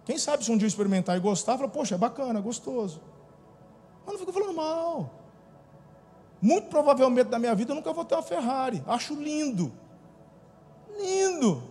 [0.04, 3.00] Quem sabe se um dia experimentar e gostar, fala, poxa, é bacana, é gostoso.
[4.04, 5.21] Mas não fico falando mal.
[6.42, 8.82] Muito provavelmente na minha vida eu nunca vou ter uma Ferrari.
[8.84, 9.72] Acho lindo.
[10.98, 11.62] Lindo.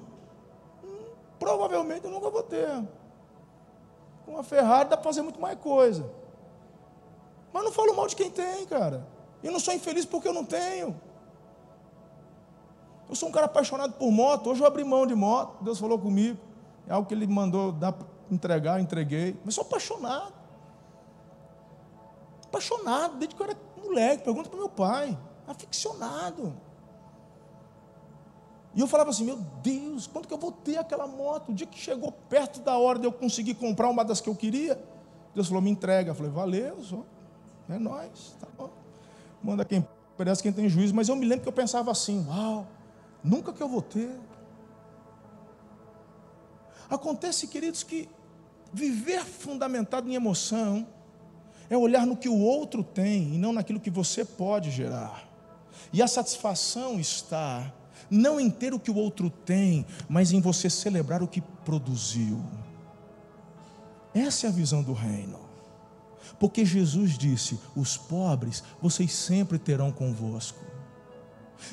[1.37, 2.69] Provavelmente eu nunca vou ter.
[4.25, 6.09] Com uma Ferrari dá para fazer muito mais coisa.
[7.51, 9.05] Mas não falo mal de quem tem, cara.
[9.43, 10.95] Eu não sou infeliz porque eu não tenho.
[13.09, 14.51] Eu sou um cara apaixonado por moto.
[14.51, 15.61] Hoje eu abri mão de moto.
[15.61, 16.39] Deus falou comigo.
[16.87, 17.93] É algo que Ele mandou dar,
[18.31, 19.37] entregar, entreguei.
[19.43, 20.33] Mas sou apaixonado.
[22.45, 25.17] Apaixonado, desde que eu era moleque, pergunta para meu pai,
[25.47, 26.53] aficionado.
[28.73, 31.49] E eu falava assim, meu Deus, quando que eu vou ter aquela moto?
[31.49, 34.35] O dia que chegou perto da hora de eu conseguir comprar uma das que eu
[34.35, 34.81] queria,
[35.35, 36.11] Deus falou, me entrega.
[36.11, 37.03] Eu falei, valeu, só.
[37.69, 38.69] é nós, tá bom.
[39.43, 39.85] Manda quem
[40.17, 42.67] parece quem tem juízo, mas eu me lembro que eu pensava assim, uau,
[43.23, 44.11] nunca que eu vou ter.
[46.89, 48.07] Acontece, queridos, que
[48.71, 50.87] viver fundamentado em emoção
[51.71, 55.25] é olhar no que o outro tem e não naquilo que você pode gerar.
[55.93, 57.73] E a satisfação está
[58.09, 62.43] não em ter o que o outro tem, mas em você celebrar o que produziu.
[64.13, 65.39] Essa é a visão do reino.
[66.37, 70.59] Porque Jesus disse: os pobres vocês sempre terão convosco.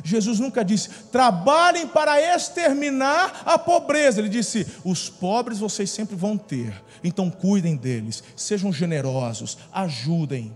[0.02, 4.20] Jesus nunca disse, trabalhem para exterminar a pobreza.
[4.20, 10.54] Ele disse, os pobres vocês sempre vão ter, então cuidem deles, sejam generosos, ajudem.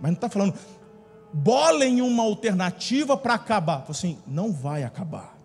[0.00, 0.54] Mas não está falando,
[1.32, 3.84] bolem uma alternativa para acabar.
[3.88, 5.36] Assim, não vai acabar.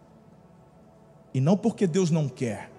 [1.33, 2.71] E não porque Deus não quer.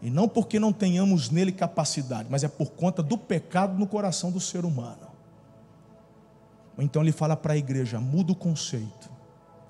[0.00, 4.30] E não porque não tenhamos nele capacidade, mas é por conta do pecado no coração
[4.30, 5.07] do ser humano.
[6.78, 9.10] Então ele fala para a igreja: muda o conceito,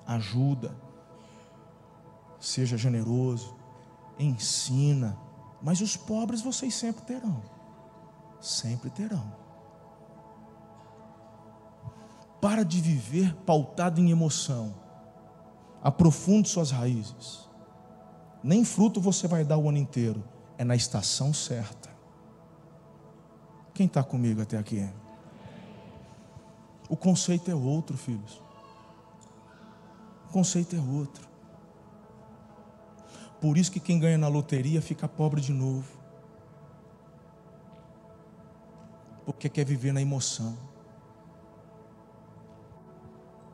[0.05, 0.75] ajuda,
[2.39, 3.55] seja generoso,
[4.17, 5.17] ensina,
[5.61, 7.41] mas os pobres vocês sempre terão,
[8.39, 9.39] sempre terão.
[12.39, 14.73] Para de viver pautado em emoção,
[15.83, 17.49] aprofunde suas raízes.
[18.41, 20.23] Nem fruto você vai dar o ano inteiro,
[20.57, 21.89] é na estação certa.
[23.73, 24.87] Quem está comigo até aqui?
[26.89, 28.41] O conceito é outro, filhos.
[30.27, 31.29] O conceito é outro.
[33.39, 35.87] Por isso que quem ganha na loteria fica pobre de novo.
[39.23, 40.57] Porque quer viver na emoção.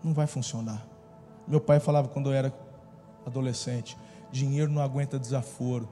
[0.02, 0.88] Não vai funcionar.
[1.46, 2.54] Meu pai falava quando eu era
[3.26, 3.98] adolescente:
[4.32, 5.90] dinheiro não aguenta desaforo.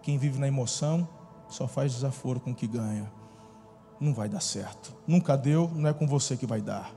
[0.00, 1.08] Quem vive na emoção
[1.48, 3.21] só faz desaforo com o que ganha.
[4.02, 4.92] Não vai dar certo.
[5.06, 6.92] Nunca deu, não é com você que vai dar.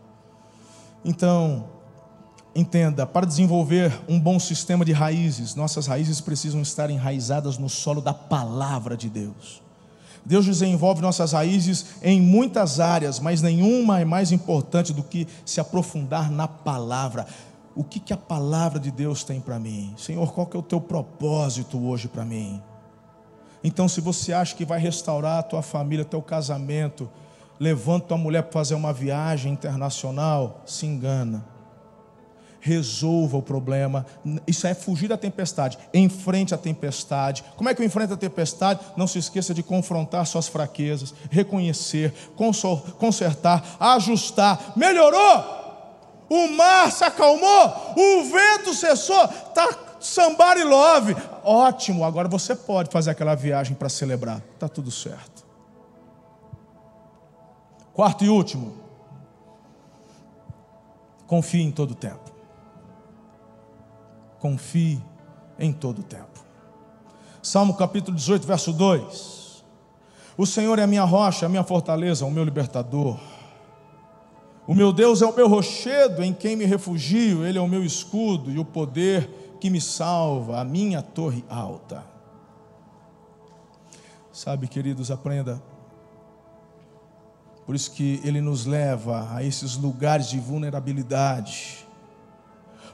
[1.03, 1.65] Então,
[2.55, 8.01] entenda, para desenvolver um bom sistema de raízes, nossas raízes precisam estar enraizadas no solo
[8.01, 9.61] da palavra de Deus.
[10.25, 15.59] Deus desenvolve nossas raízes em muitas áreas, mas nenhuma é mais importante do que se
[15.59, 17.27] aprofundar na palavra.
[17.75, 19.93] O que, que a palavra de Deus tem para mim?
[19.95, 22.59] Senhor, qual que é o teu propósito hoje para mim?
[23.65, 27.09] Então, se você acha que vai restaurar a tua família, teu casamento,
[27.59, 31.43] levanta tua mulher para fazer uma viagem internacional, se engana
[32.65, 34.07] resolva o problema.
[34.47, 35.77] Isso é fugir da tempestade.
[35.93, 37.43] Enfrente a tempestade.
[37.55, 38.79] Como é que eu enfrento a tempestade?
[38.97, 42.11] Não se esqueça de confrontar suas fraquezas, reconhecer,
[42.97, 44.73] consertar, ajustar.
[44.75, 46.25] Melhorou?
[46.27, 49.69] O mar se acalmou, o vento cessou, está
[50.57, 51.15] e love.
[51.45, 54.41] Ótimo, agora você pode fazer aquela viagem para celebrar.
[54.53, 55.45] Está tudo certo.
[57.93, 58.73] Quarto e último.
[61.27, 62.35] Confie em todo tempo
[64.45, 65.01] confie
[65.57, 66.45] em todo o tempo.
[67.41, 69.63] Salmo capítulo 18, verso 2.
[70.37, 73.17] O Senhor é a minha rocha, a minha fortaleza, o meu libertador.
[74.67, 77.83] O meu Deus é o meu rochedo em quem me refugio, Ele é o meu
[77.83, 82.03] escudo e o poder que me salva, a minha torre alta.
[84.31, 85.61] Sabe, queridos, aprenda.
[87.65, 91.85] Por isso que Ele nos leva a esses lugares de vulnerabilidade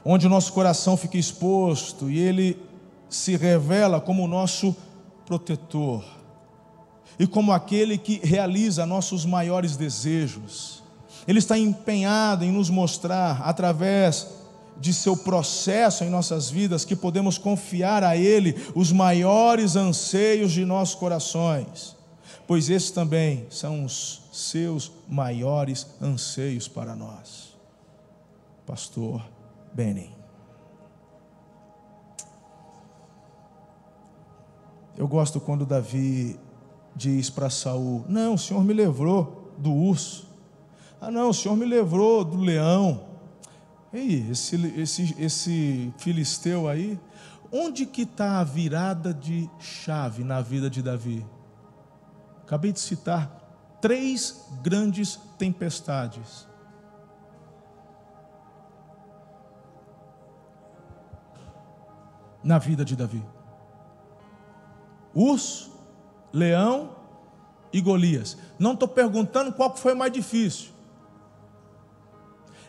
[0.04, 2.60] onde o nosso coração fica exposto e ele
[3.08, 4.74] se revela como o nosso
[5.24, 6.04] protetor
[7.18, 10.82] e como aquele que realiza nossos maiores desejos.
[11.26, 14.41] Ele está empenhado em nos mostrar, através
[14.78, 20.64] de seu processo em nossas vidas, que podemos confiar a Ele os maiores anseios de
[20.64, 21.96] nossos corações,
[22.46, 27.56] pois esses também são os seus maiores anseios para nós.
[28.66, 29.22] Pastor,
[29.72, 30.10] Beni.
[34.96, 36.38] Eu gosto quando Davi
[36.94, 40.26] diz para Saul: Não, o Senhor me livrou do urso.
[41.00, 43.11] Ah, não, o Senhor me livrou do leão.
[43.92, 46.98] Ei, esse, esse, esse filisteu aí,
[47.50, 51.26] onde que está a virada de chave na vida de Davi?
[52.42, 56.46] Acabei de citar três grandes tempestades.
[62.42, 63.22] na vida de Davi:
[65.14, 65.72] urso,
[66.32, 66.96] leão
[67.72, 68.36] e Golias.
[68.58, 70.71] Não estou perguntando qual foi o mais difícil.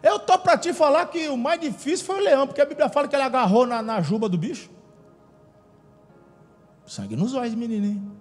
[0.04, 2.90] Eu estou para te falar que o mais difícil foi o leão, porque a Bíblia
[2.90, 4.70] fala que ele agarrou na, na juba do bicho.
[6.86, 8.12] Sangue nos olhos, menininho.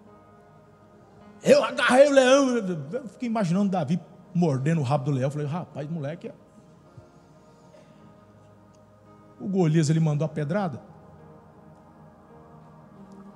[1.43, 2.57] Eu agarrei o leão.
[2.93, 3.99] Eu fiquei imaginando Davi
[4.33, 5.26] mordendo o rabo do leão.
[5.26, 6.28] Eu falei, rapaz, moleque.
[6.28, 6.35] É-
[9.41, 10.80] o Golias ele mandou a pedrada.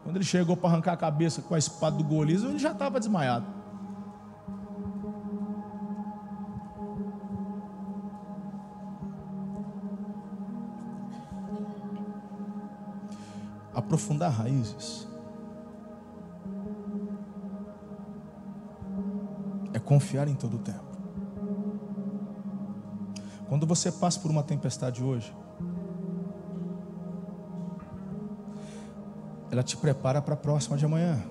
[0.04, 3.00] Quando ele chegou para arrancar a cabeça com a espada do Golias, ele já estava
[3.00, 3.55] desmaiado.
[13.86, 15.06] Aprofundar raízes
[19.72, 20.84] é confiar em todo o tempo.
[23.48, 25.32] Quando você passa por uma tempestade hoje,
[29.52, 31.22] ela te prepara para a próxima de amanhã.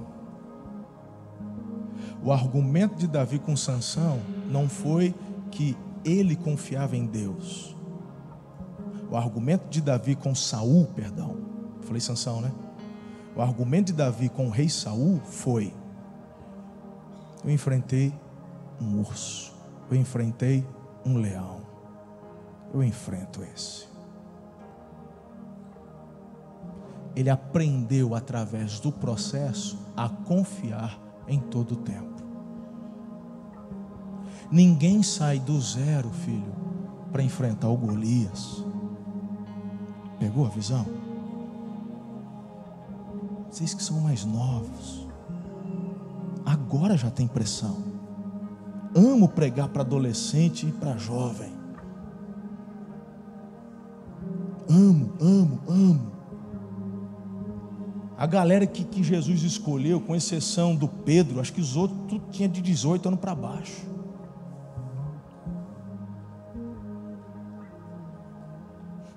[2.24, 5.14] O argumento de Davi com Sansão não foi
[5.52, 7.76] que ele confiava em Deus.
[9.12, 11.45] O argumento de Davi com Saul, perdão,
[11.86, 12.52] falei Sansão, né?
[13.36, 15.74] O argumento de Davi com o rei Saul foi:
[17.44, 18.14] eu enfrentei
[18.82, 19.54] um urso,
[19.90, 20.66] eu enfrentei
[21.06, 21.62] um leão,
[22.74, 23.96] eu enfrento esse.
[27.16, 32.14] ele aprendeu através do processo a confiar em todo o tempo.
[34.52, 36.54] Ninguém sai do zero, filho,
[37.12, 38.64] para enfrentar o Golias.
[40.20, 40.86] Pegou a visão?
[43.56, 45.08] Vocês que são mais novos,
[46.46, 47.86] agora já tem pressão.
[48.94, 51.54] Amo pregar para adolescente e para jovem.
[54.70, 56.12] Amo, amo, amo.
[58.18, 62.50] A galera que, que Jesus escolheu, com exceção do Pedro, acho que os outros tudo
[62.50, 63.88] de 18 anos para baixo.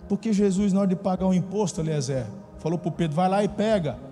[0.09, 2.29] Porque Jesus, na hora de pagar o imposto, Eliezer,
[2.59, 4.07] falou para o Pedro: vai lá e pega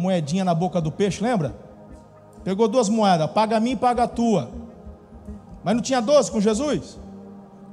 [0.00, 1.54] moedinha na boca do peixe, lembra?
[2.42, 4.50] Pegou duas moedas, paga a mim e paga a tua.
[5.62, 6.98] Mas não tinha 12 com Jesus?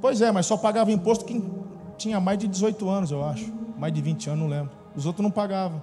[0.00, 1.42] Pois é, mas só pagava imposto quem
[1.96, 3.52] tinha mais de 18 anos, eu acho.
[3.76, 4.70] Mais de 20 anos, não lembro.
[4.94, 5.82] Os outros não pagavam.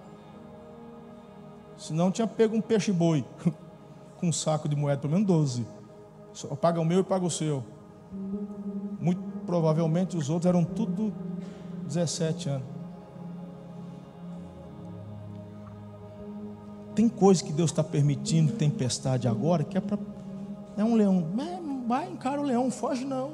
[1.78, 3.26] Senão tinha pego um peixe boi
[4.18, 5.66] com um saco de moeda, pelo menos 12.
[6.32, 7.64] Só paga o meu e paga o seu.
[9.00, 11.14] Muito provavelmente os outros eram tudo
[11.88, 12.75] 17 anos.
[16.96, 19.98] Tem coisa que Deus está permitindo, tempestade agora, que é para.
[20.78, 21.26] É um leão.
[21.88, 23.32] Vai, encara o leão, foge não.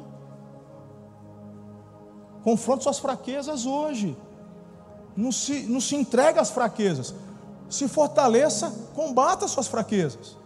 [2.44, 4.18] Confronte suas fraquezas hoje.
[5.16, 7.14] Não se, não se entrega às fraquezas.
[7.70, 10.38] Se fortaleça, combata suas fraquezas.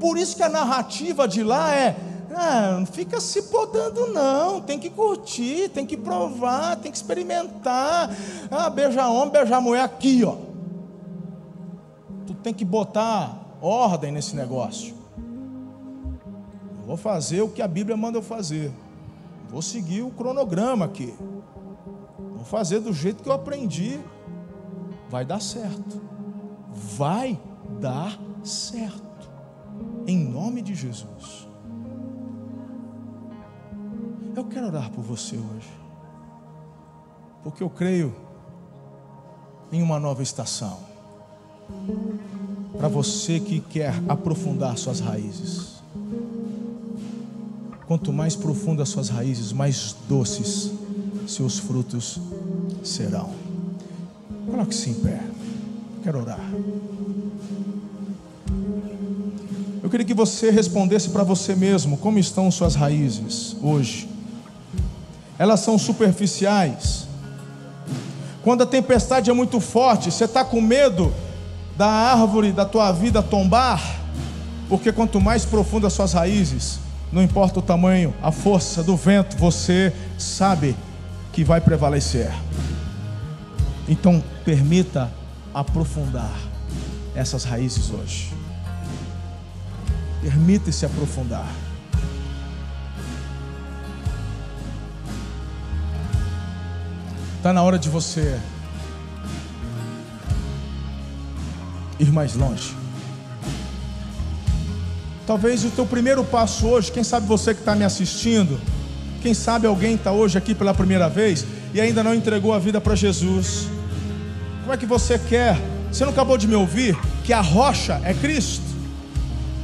[0.00, 1.96] Por isso que a narrativa de lá é:
[2.34, 4.60] ah, não fica se podando, não.
[4.60, 8.10] Tem que curtir, tem que provar, tem que experimentar.
[8.50, 10.49] Ah, beija homem, beija mulher aqui, ó.
[12.30, 14.94] Tu tem que botar ordem nesse negócio.
[16.78, 18.70] Eu vou fazer o que a Bíblia manda eu fazer.
[19.48, 21.12] Vou seguir o cronograma aqui.
[22.36, 23.98] Vou fazer do jeito que eu aprendi.
[25.08, 26.00] Vai dar certo.
[26.70, 27.36] Vai
[27.80, 29.28] dar certo.
[30.06, 31.48] Em nome de Jesus.
[34.36, 35.70] Eu quero orar por você hoje.
[37.42, 38.14] Porque eu creio
[39.72, 40.89] em uma nova estação.
[42.78, 45.80] Para você que quer aprofundar suas raízes.
[47.86, 50.70] Quanto mais profundas suas raízes, mais doces
[51.26, 52.20] seus frutos
[52.82, 53.30] serão.
[54.50, 55.20] Coloque-se em pé.
[56.02, 56.40] Quero orar.
[59.82, 64.08] Eu queria que você respondesse para você mesmo como estão suas raízes hoje.
[65.38, 67.08] Elas são superficiais.
[68.42, 71.12] Quando a tempestade é muito forte, você está com medo
[71.80, 73.80] da árvore da tua vida tombar,
[74.68, 76.78] porque quanto mais profundas suas raízes,
[77.10, 80.76] não importa o tamanho, a força do vento, você sabe
[81.32, 82.30] que vai prevalecer.
[83.88, 85.10] Então, permita
[85.54, 86.30] aprofundar
[87.14, 88.30] essas raízes hoje.
[90.20, 91.48] Permita-se aprofundar.
[97.38, 98.38] Está na hora de você
[102.00, 102.74] ir mais longe.
[105.26, 108.58] Talvez o teu primeiro passo hoje, quem sabe você que está me assistindo,
[109.22, 112.80] quem sabe alguém está hoje aqui pela primeira vez e ainda não entregou a vida
[112.80, 113.68] para Jesus.
[114.62, 115.56] Como é que você quer?
[115.92, 118.64] Você não acabou de me ouvir que a rocha é Cristo?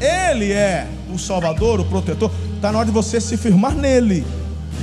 [0.01, 2.30] Ele é o Salvador, o protetor.
[2.55, 4.26] Está na hora de você se firmar nele.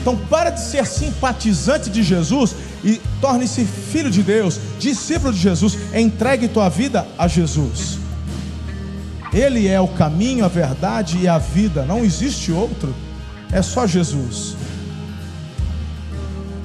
[0.02, 5.78] Então para de ser simpatizante de Jesus e torne-se filho de Deus, discípulo de Jesus.
[5.94, 7.98] Entregue tua vida a Jesus.
[9.34, 11.86] Ele é o caminho, a verdade e a vida.
[11.86, 12.94] Não existe outro.
[13.52, 14.56] É só Jesus.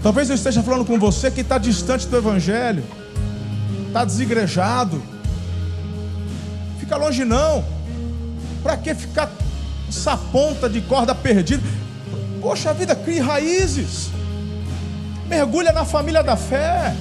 [0.02, 2.84] Talvez eu esteja falando com você que está distante do Evangelho,
[3.86, 5.02] está desigrejado.
[6.78, 7.64] Fica longe não.
[8.62, 9.30] Para que ficar
[9.88, 11.62] essa ponta de corda perdida?
[12.40, 14.10] Poxa vida, crie raízes.
[15.29, 16.95] Mergulha na família da fé.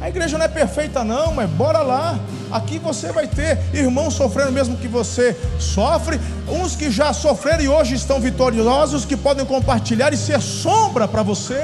[0.00, 2.18] A igreja não é perfeita, não, mas bora lá.
[2.50, 7.68] Aqui você vai ter irmãos sofrendo mesmo que você sofre, uns que já sofreram e
[7.68, 11.60] hoje estão vitoriosos, que podem compartilhar e ser sombra para você.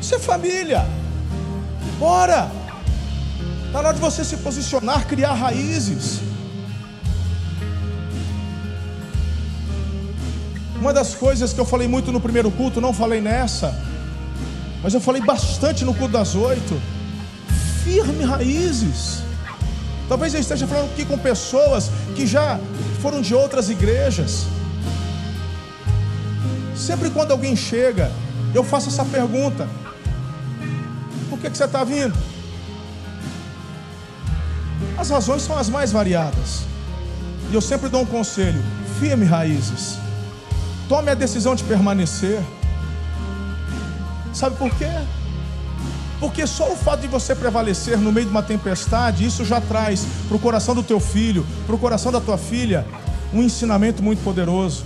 [0.00, 0.86] Isso é família.
[1.98, 2.50] Bora.
[3.66, 6.20] Está na hora de você se posicionar, criar raízes.
[10.80, 13.78] Uma das coisas que eu falei muito no primeiro culto, não falei nessa,
[14.82, 16.80] mas eu falei bastante no culto das oito.
[17.84, 19.18] Firme raízes.
[20.08, 22.58] Talvez eu esteja falando aqui com pessoas que já
[23.02, 24.46] foram de outras igrejas.
[26.74, 28.10] Sempre quando alguém chega,
[28.54, 29.68] eu faço essa pergunta:
[31.28, 32.16] Por que, que você está vindo?
[34.96, 36.62] As razões são as mais variadas.
[37.50, 38.62] E eu sempre dou um conselho:
[38.98, 39.98] firme raízes.
[40.90, 42.42] Tome a decisão de permanecer.
[44.34, 44.90] Sabe por quê?
[46.18, 50.04] Porque só o fato de você prevalecer no meio de uma tempestade, isso já traz
[50.26, 52.84] para o coração do teu filho, para o coração da tua filha,
[53.32, 54.84] um ensinamento muito poderoso.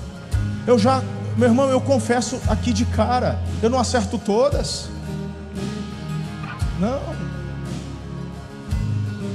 [0.66, 1.02] Eu já,
[1.38, 4.90] meu irmão, eu confesso aqui de cara, eu não acerto todas.
[6.78, 7.00] Não.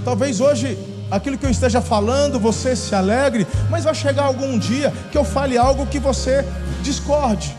[0.05, 0.77] Talvez hoje
[1.11, 5.23] aquilo que eu esteja falando, você se alegre, mas vai chegar algum dia que eu
[5.23, 6.45] fale algo que você
[6.81, 7.55] discorde.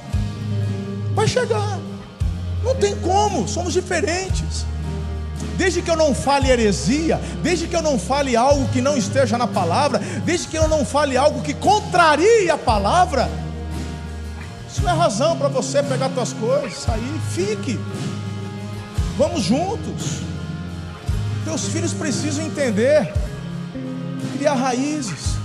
[1.15, 1.79] Vai chegar.
[2.63, 4.67] Não tem como, somos diferentes.
[5.57, 9.37] desde que eu não fale heresia, desde que eu não fale algo que não esteja
[9.37, 13.29] na palavra, desde que eu não fale algo que contrarie a palavra,
[14.71, 17.79] isso não é razão para você pegar suas coisas, sair, fique.
[19.19, 20.21] Vamos juntos.
[21.45, 23.13] Teus filhos precisam entender,
[24.21, 25.39] criar raízes.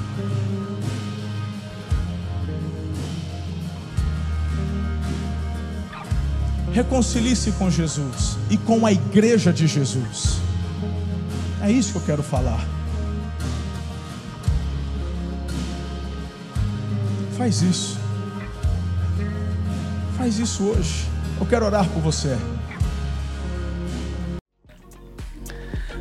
[6.71, 10.39] Reconcilie-se com Jesus e com a igreja de Jesus.
[11.61, 12.63] É isso que eu quero falar.
[17.37, 17.97] Faz isso.
[20.17, 21.05] Faz isso hoje.
[21.39, 22.37] Eu quero orar por você.